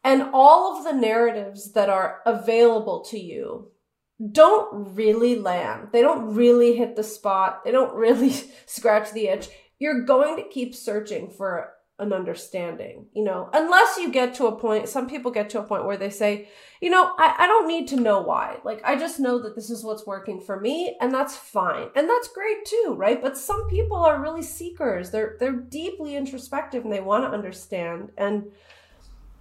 [0.04, 3.72] and all of the narratives that are available to you
[4.32, 8.34] don't really land, they don't really hit the spot, they don't really
[8.66, 14.12] scratch the itch, you're going to keep searching for an understanding, you know, unless you
[14.12, 16.50] get to a point, some people get to a point where they say,
[16.82, 18.58] you know, I, I don't need to know why.
[18.66, 21.88] Like, I just know that this is what's working for me and that's fine.
[21.96, 23.22] And that's great too, right?
[23.22, 25.10] But some people are really seekers.
[25.10, 28.12] They're, they're deeply introspective and they want to understand.
[28.18, 28.52] And,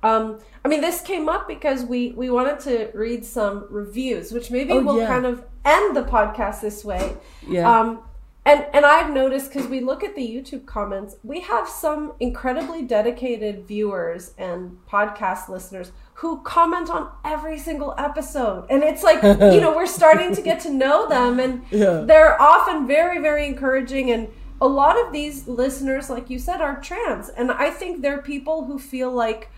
[0.05, 4.53] um, I mean, this came up because we, we wanted to read some reviews, which
[4.53, 5.09] maybe oh, will yeah.
[5.09, 7.17] kind of end the podcast this way.
[7.49, 7.81] Yeah.
[7.81, 8.05] Um,
[8.47, 12.83] and and I've noticed because we look at the YouTube comments, we have some incredibly
[12.83, 18.67] dedicated viewers and podcast listeners who comment on every single episode.
[18.71, 22.05] And it's like, you know, we're starting to get to know them and yeah.
[22.07, 24.11] they're often very, very encouraging.
[24.11, 24.29] And
[24.61, 27.31] a lot of these listeners, like you said, are trans.
[27.31, 29.51] And I think they're people who feel like,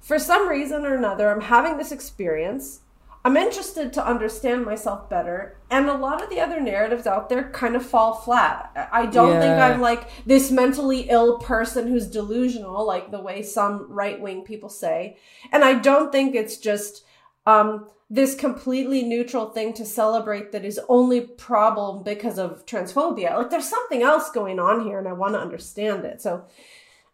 [0.00, 2.80] for some reason or another, I'm having this experience.
[3.24, 5.56] I'm interested to understand myself better.
[5.70, 8.88] And a lot of the other narratives out there kind of fall flat.
[8.92, 9.40] I don't yeah.
[9.40, 14.42] think I'm like this mentally ill person who's delusional, like the way some right wing
[14.42, 15.18] people say.
[15.52, 17.04] And I don't think it's just
[17.46, 23.36] um, this completely neutral thing to celebrate that is only problem because of transphobia.
[23.36, 26.20] Like there's something else going on here and I want to understand it.
[26.20, 26.44] So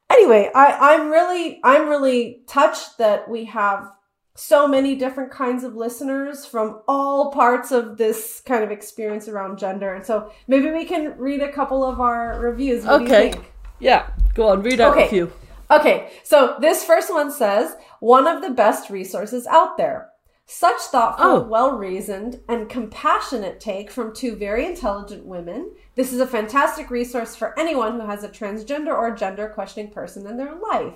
[0.09, 3.93] anyway, I, I'm really, I'm really touched that we have
[4.39, 9.59] so many different kinds of listeners from all parts of this kind of experience around
[9.59, 9.95] gender.
[9.95, 12.84] And so maybe we can read a couple of our reviews.
[12.84, 13.34] What okay.
[13.80, 15.07] Yeah, go on, read out Okay.
[15.07, 15.32] a few.
[15.70, 20.11] Okay, so this first one says, one of the best resources out there.
[20.47, 21.41] Such thoughtful, Oh.
[21.41, 25.72] well reasoned, and compassionate take from two very intelligent women.
[25.97, 30.26] This is a fantastic resource for anyone who has a transgender or gender questioning person
[30.26, 30.95] in their life.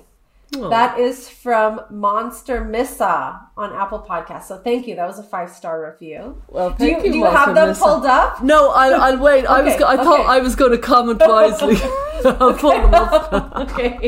[0.52, 4.44] That is from Monster Missa on Apple Podcasts.
[4.44, 4.96] So thank you.
[4.96, 6.42] That was a five star review.
[6.48, 7.82] Well, Do you, thank you, do you have them Missa.
[7.82, 8.42] pulled up?
[8.42, 9.46] No, I'll, I'll wait.
[9.46, 9.76] I was.
[9.76, 10.26] Go- I thought.
[10.26, 11.76] I was going to comment wisely.
[12.24, 13.32] I'll pull them up.
[13.70, 13.98] okay.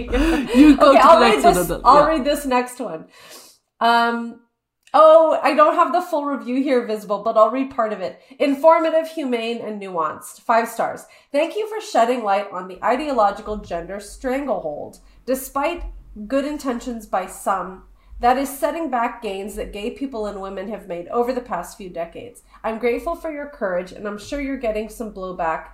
[0.54, 1.70] You go okay, to the I'll next read one this.
[1.70, 2.08] and I'll yeah.
[2.08, 3.06] read this next one.
[3.80, 4.40] Um.
[4.96, 8.20] Oh, I don't have the full review here visible, but I'll read part of it.
[8.38, 10.42] Informative, humane, and nuanced.
[10.42, 11.04] Five stars.
[11.32, 15.00] Thank you for shedding light on the ideological gender stranglehold.
[15.26, 15.82] Despite
[16.26, 17.84] good intentions by some,
[18.20, 21.76] that is setting back gains that gay people and women have made over the past
[21.76, 22.42] few decades.
[22.62, 25.70] I'm grateful for your courage, and I'm sure you're getting some blowback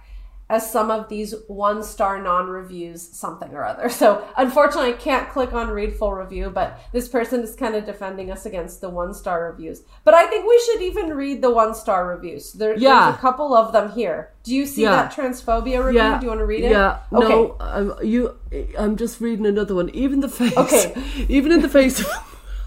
[0.50, 3.88] as some of these one star non reviews something or other.
[4.00, 7.84] So unfortunately, I can't click on read full review, but this person is kind of
[7.86, 9.82] defending us against the one star reviews.
[10.04, 12.52] But I think we should even read the one star reviews.
[12.52, 13.04] There, Yeah.
[13.04, 14.30] There's a couple of them here.
[14.42, 14.90] Do you see Yeah.
[15.02, 16.00] that transphobia review?
[16.00, 16.18] Yeah.
[16.18, 16.70] Do you want to read it?
[16.72, 16.98] Yeah.
[17.12, 17.28] Okay.
[17.28, 18.34] No, I'm you.
[18.78, 19.90] I'm just reading another one.
[19.90, 20.56] Even the face.
[20.56, 20.94] Okay.
[21.28, 22.06] Even in the face of.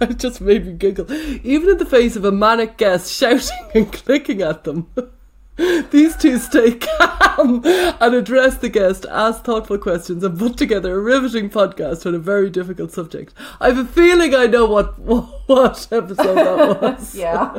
[0.02, 1.10] It just made me giggle.
[1.44, 4.88] Even in the face of a manic guest shouting and clicking at them.
[5.92, 11.00] These two stay calm and address the guest, ask thoughtful questions, and put together a
[11.00, 13.34] riveting podcast on a very difficult subject.
[13.62, 17.14] I have a feeling I know what what episode that was.
[17.16, 17.58] Yeah.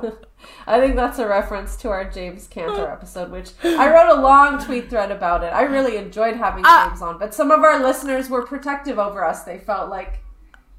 [0.66, 4.62] I think that's a reference to our James Cantor episode, which I wrote a long
[4.62, 5.53] tweet thread about it.
[5.53, 6.88] I really enjoyed having Ah.
[6.88, 9.45] James on, but some of our listeners were protective over us.
[9.45, 10.18] They felt like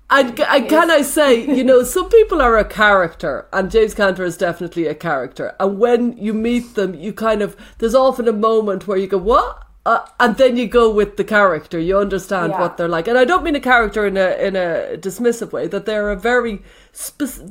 [0.09, 4.23] And, and can I say, you know, some people are a character, and James Cantor
[4.23, 5.55] is definitely a character.
[5.59, 9.17] And when you meet them, you kind of, there's often a moment where you go,
[9.17, 9.63] what?
[9.85, 11.79] Uh, and then you go with the character.
[11.79, 12.59] You understand Yeah.
[12.61, 13.07] what they're like.
[13.07, 15.67] And I don't mean a character in a in a dismissive way.
[15.67, 17.45] That they're a very spec-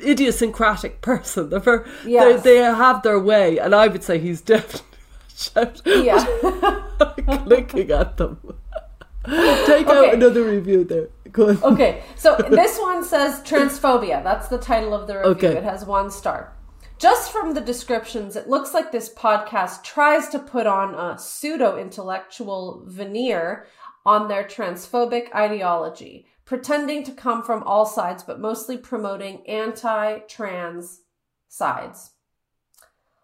[0.00, 1.50] idiosyncratic person.
[1.50, 2.42] They're very, Yes.
[2.44, 6.24] they, they have their way, and I would say he's definitely yeah.
[7.44, 8.38] clicking at them.
[9.26, 10.08] Take Okay.
[10.08, 11.08] out another review there.
[11.32, 11.62] Go on.
[11.62, 14.22] Okay, so this one says transphobia.
[14.22, 15.30] That's the title of the review.
[15.32, 15.56] Okay.
[15.56, 16.54] It has one star.
[16.98, 21.78] Just from the descriptions, it looks like this podcast tries to put on a pseudo
[21.78, 23.66] intellectual veneer
[24.04, 31.02] on their transphobic ideology, pretending to come from all sides, but mostly promoting anti trans
[31.48, 32.10] sides.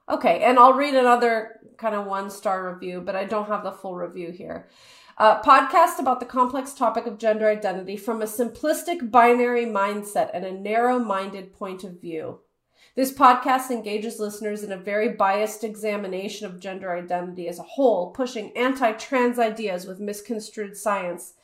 [0.08, 3.72] Okay, and I'll read another kind of one star review, but I don't have the
[3.72, 4.68] full review here.
[5.16, 10.44] Uh, podcast about the complex topic of gender identity from a simplistic binary mindset and
[10.44, 12.40] a narrow minded point of view.
[12.96, 18.10] This podcast engages listeners in a very biased examination of gender identity as a whole,
[18.10, 21.34] pushing anti trans ideas with misconstrued science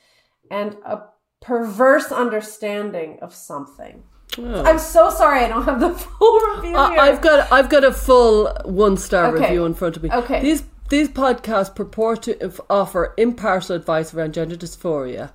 [0.51, 1.03] and a
[1.41, 4.03] perverse understanding of something.
[4.39, 7.01] I'm so sorry I don't have the full review I- here.
[7.01, 9.43] I've got I've got a full one star Okay.
[9.47, 10.11] review in front of me.
[10.13, 10.41] Okay.
[10.41, 15.31] These these podcasts purport to offer impartial advice around gender dysphoria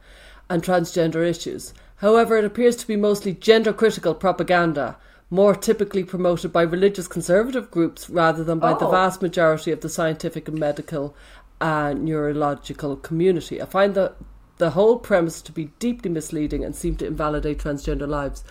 [0.49, 1.73] and transgender issues.
[1.97, 4.97] However, it appears to be mostly gender critical propaganda,
[5.29, 8.91] more typically promoted by religious conservative groups rather than by the Oh.
[8.91, 11.15] vast majority of the scientific and medical
[11.59, 13.61] and neurological community.
[13.61, 14.13] I find the
[14.57, 18.41] the whole premise to be deeply misleading and seem to invalidate transgender lives.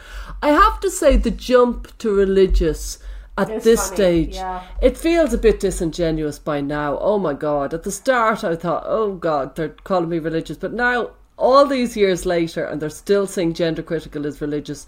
[0.43, 2.99] I have to say the jump to religious
[3.37, 4.62] at It's this funny, stage yeah.
[4.80, 6.99] it feels a bit disingenuous by now.
[6.99, 7.74] Oh my god.
[7.74, 10.57] At the start I thought, oh god, they're calling me religious.
[10.57, 14.87] But now, all these years later, and they're still saying gender critical is religious,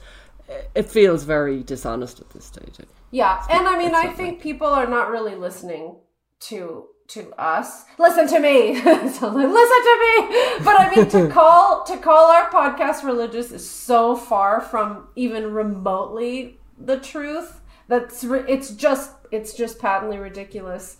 [0.49, 2.79] eh, it feels very dishonest at this stage.
[3.11, 5.97] Yeah, and I mean, I think people are not really listening
[6.41, 7.85] to to us.
[7.99, 8.75] Listen to me.
[8.83, 10.65] so listen to me.
[10.65, 15.53] But I mean, to call to call our podcast religious is so far from even
[15.53, 17.61] remotely the truth.
[17.89, 20.99] That's it's just it's just patently ridiculous.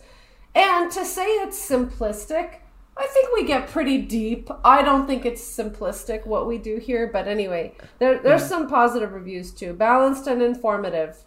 [0.55, 2.57] And to say it's simplistic,
[2.97, 4.49] I think we get pretty deep.
[4.65, 9.13] I don't think it's simplistic what we do here, but anyway, there, there's some positive
[9.13, 9.75] reviews too.
[9.75, 11.25] Balanced and informative.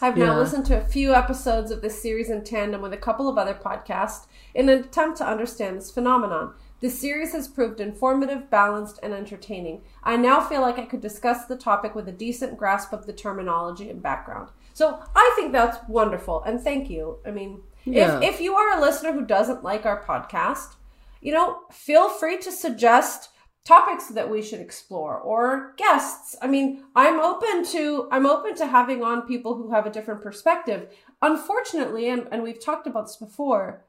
[0.00, 0.38] I've now Yeah.
[0.38, 3.52] listened to a few episodes of this series in tandem with a couple of other
[3.54, 6.54] podcasts in an attempt to understand this phenomenon.
[6.80, 9.82] This series has proved informative, balanced, and entertaining.
[10.04, 13.12] I now feel like I could discuss the topic with a decent grasp of the
[13.12, 14.50] terminology and background.
[14.78, 17.18] So I think that's wonderful, and thank you.
[17.26, 18.18] I mean, Yeah.
[18.18, 20.76] if, if you are a listener who doesn't like our podcast,
[21.20, 23.30] you know, feel free to suggest
[23.64, 26.36] topics that we should explore or guests.
[26.40, 30.22] I mean, I'm open to I'm open to having on people who have a different
[30.22, 30.80] perspective.
[31.22, 33.84] Unfortunately, and, and we've talked about this before,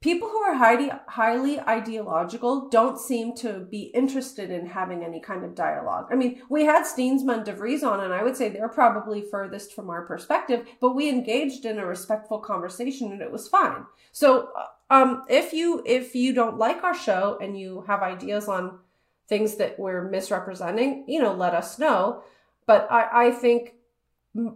[0.00, 5.44] people who are highly highly ideological don't seem to be interested in having any kind
[5.44, 6.06] of dialogue.
[6.10, 9.74] I mean, we had Steensma and DeVries on, and I would say they're probably furthest
[9.74, 13.84] from our perspective, but we engaged in a respectful conversation, and it was fine.
[14.12, 14.50] So,
[14.88, 18.78] um, if you if you don't like our show and you have ideas on
[19.28, 22.22] things that we're misrepresenting, you know, let us know.
[22.66, 23.74] But I, I think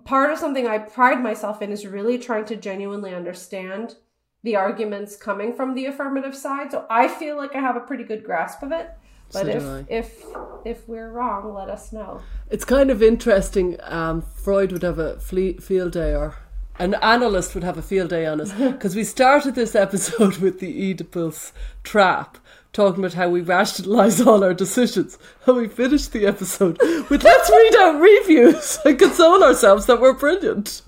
[0.05, 3.97] part of something I pride myself in is really trying to genuinely understand
[4.45, 6.71] the arguments coming from the affirmative side.
[6.71, 8.91] So I feel like I have a pretty good grasp of it.
[9.33, 10.25] But so if if
[10.65, 12.21] if we're wrong, let us know.
[12.51, 13.77] It's kind of interesting.
[13.83, 16.37] Um, Freud would have a field day, or
[16.79, 20.61] an analyst would have a field day on us because we started this episode with
[20.61, 22.37] the Oedipus trap,
[22.73, 26.79] talking about how we rationalize all our decisions, and we finished the episode
[27.11, 30.83] with let's read out reviews and console ourselves that we're brilliant.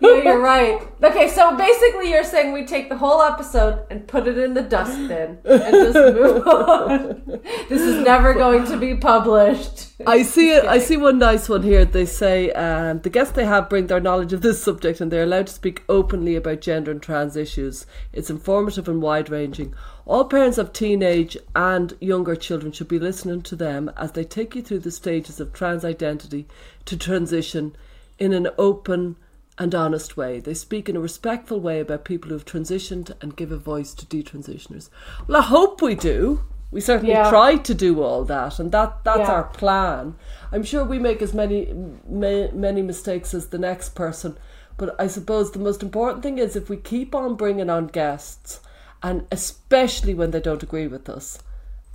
[0.00, 0.80] Yeah, you're right.
[1.02, 4.62] Okay, so basically, you're saying we take the whole episode and put it in the
[4.62, 7.40] dustbin and just move on.
[7.68, 9.92] this is never going to be published.
[10.06, 10.64] I see it.
[10.64, 11.84] I see one nice one here.
[11.84, 15.24] They say um, the guests they have bring their knowledge of this subject, and they're
[15.24, 17.86] allowed to speak openly about gender and trans issues.
[18.12, 19.74] It's informative and wide ranging.
[20.06, 24.54] All parents of teenage and younger children should be listening to them as they take
[24.54, 26.46] you through the stages of trans identity
[26.86, 27.76] to transition
[28.18, 29.16] in an open
[29.60, 30.40] and honest way.
[30.40, 34.06] They speak in a respectful way about people who've transitioned and give a voice to
[34.06, 34.88] detransitioners.
[35.28, 36.42] Well, I hope we do.
[36.70, 37.28] We certainly yeah.
[37.28, 39.32] try to do all that, and that that's yeah.
[39.32, 40.14] our plan.
[40.50, 41.72] I'm sure we make as many
[42.08, 44.38] many mistakes as the next person,
[44.78, 48.60] but I suppose the most important thing is if we keep on bringing on guests,
[49.02, 51.40] and especially when they don't agree with us,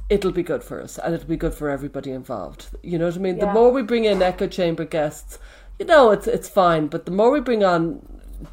[0.09, 2.67] it'll be good for us and it'll be good for everybody involved.
[2.83, 3.37] You know what I mean?
[3.37, 3.45] Yeah.
[3.45, 5.39] The more we bring in echo chamber guests,
[5.79, 6.87] you know, it's it's fine.
[6.87, 8.05] But the more we bring on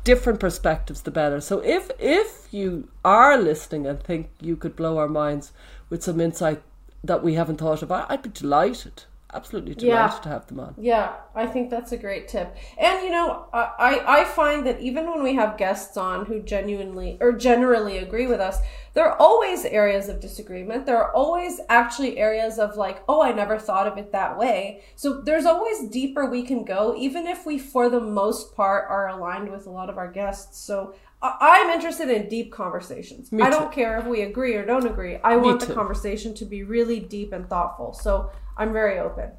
[0.05, 1.41] different perspectives, the better.
[1.41, 5.53] So if if you are listening and think you could blow our minds
[5.91, 6.62] with some insight
[7.05, 9.05] that we haven't thought of, I'd be delighted
[9.35, 10.20] absolutely delighted yeah.
[10.20, 10.74] to have them on.
[10.78, 12.57] Yeah, I think that's a great tip.
[12.78, 17.18] And you know, I I find that even when we have guests on who genuinely
[17.20, 18.59] or generally agree with us,
[18.95, 20.87] there are always areas of disagreement.
[20.87, 24.83] There are always actually areas of like, oh, I never thought of it that way.
[24.97, 29.09] So there's always deeper we can go, even if we, for the most part, are
[29.09, 30.59] aligned with a lot of our guests.
[30.61, 33.30] So I'm interested in deep conversations.
[33.30, 35.18] Me I don't care if we agree or don't agree.
[35.22, 35.68] I Me want too.
[35.68, 37.93] the conversation to be really deep and thoughtful.
[37.93, 39.31] So I'm very open.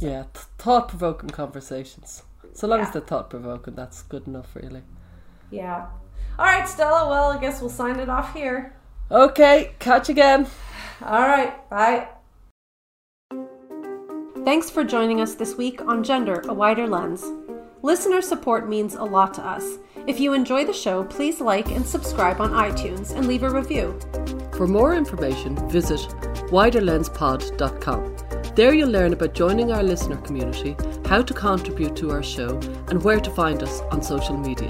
[0.00, 0.24] Yeah,
[0.58, 2.22] thought provoking conversations.
[2.52, 2.86] So long yeah.
[2.86, 4.82] as they're thought provoking, that's good enough, really.
[5.50, 5.86] Yeah.
[6.38, 7.08] All right, Stella.
[7.08, 8.74] Well, I guess we'll sign it off here.
[9.10, 10.46] Okay, catch again.
[11.02, 12.08] All right, bye.
[14.44, 17.24] Thanks for joining us this week on Gender, a Wider Lens.
[17.82, 19.78] Listener support means a lot to us.
[20.06, 23.98] If you enjoy the show, please like and subscribe on iTunes and leave a review.
[24.54, 26.00] For more information, visit
[26.50, 28.16] widerlenspod.com.
[28.58, 30.74] There you'll learn about joining our listener community,
[31.06, 34.68] how to contribute to our show, and where to find us on social media.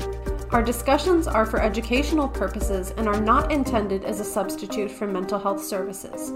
[0.50, 5.38] Our discussions are for educational purposes and are not intended as a substitute for mental
[5.38, 6.34] health services.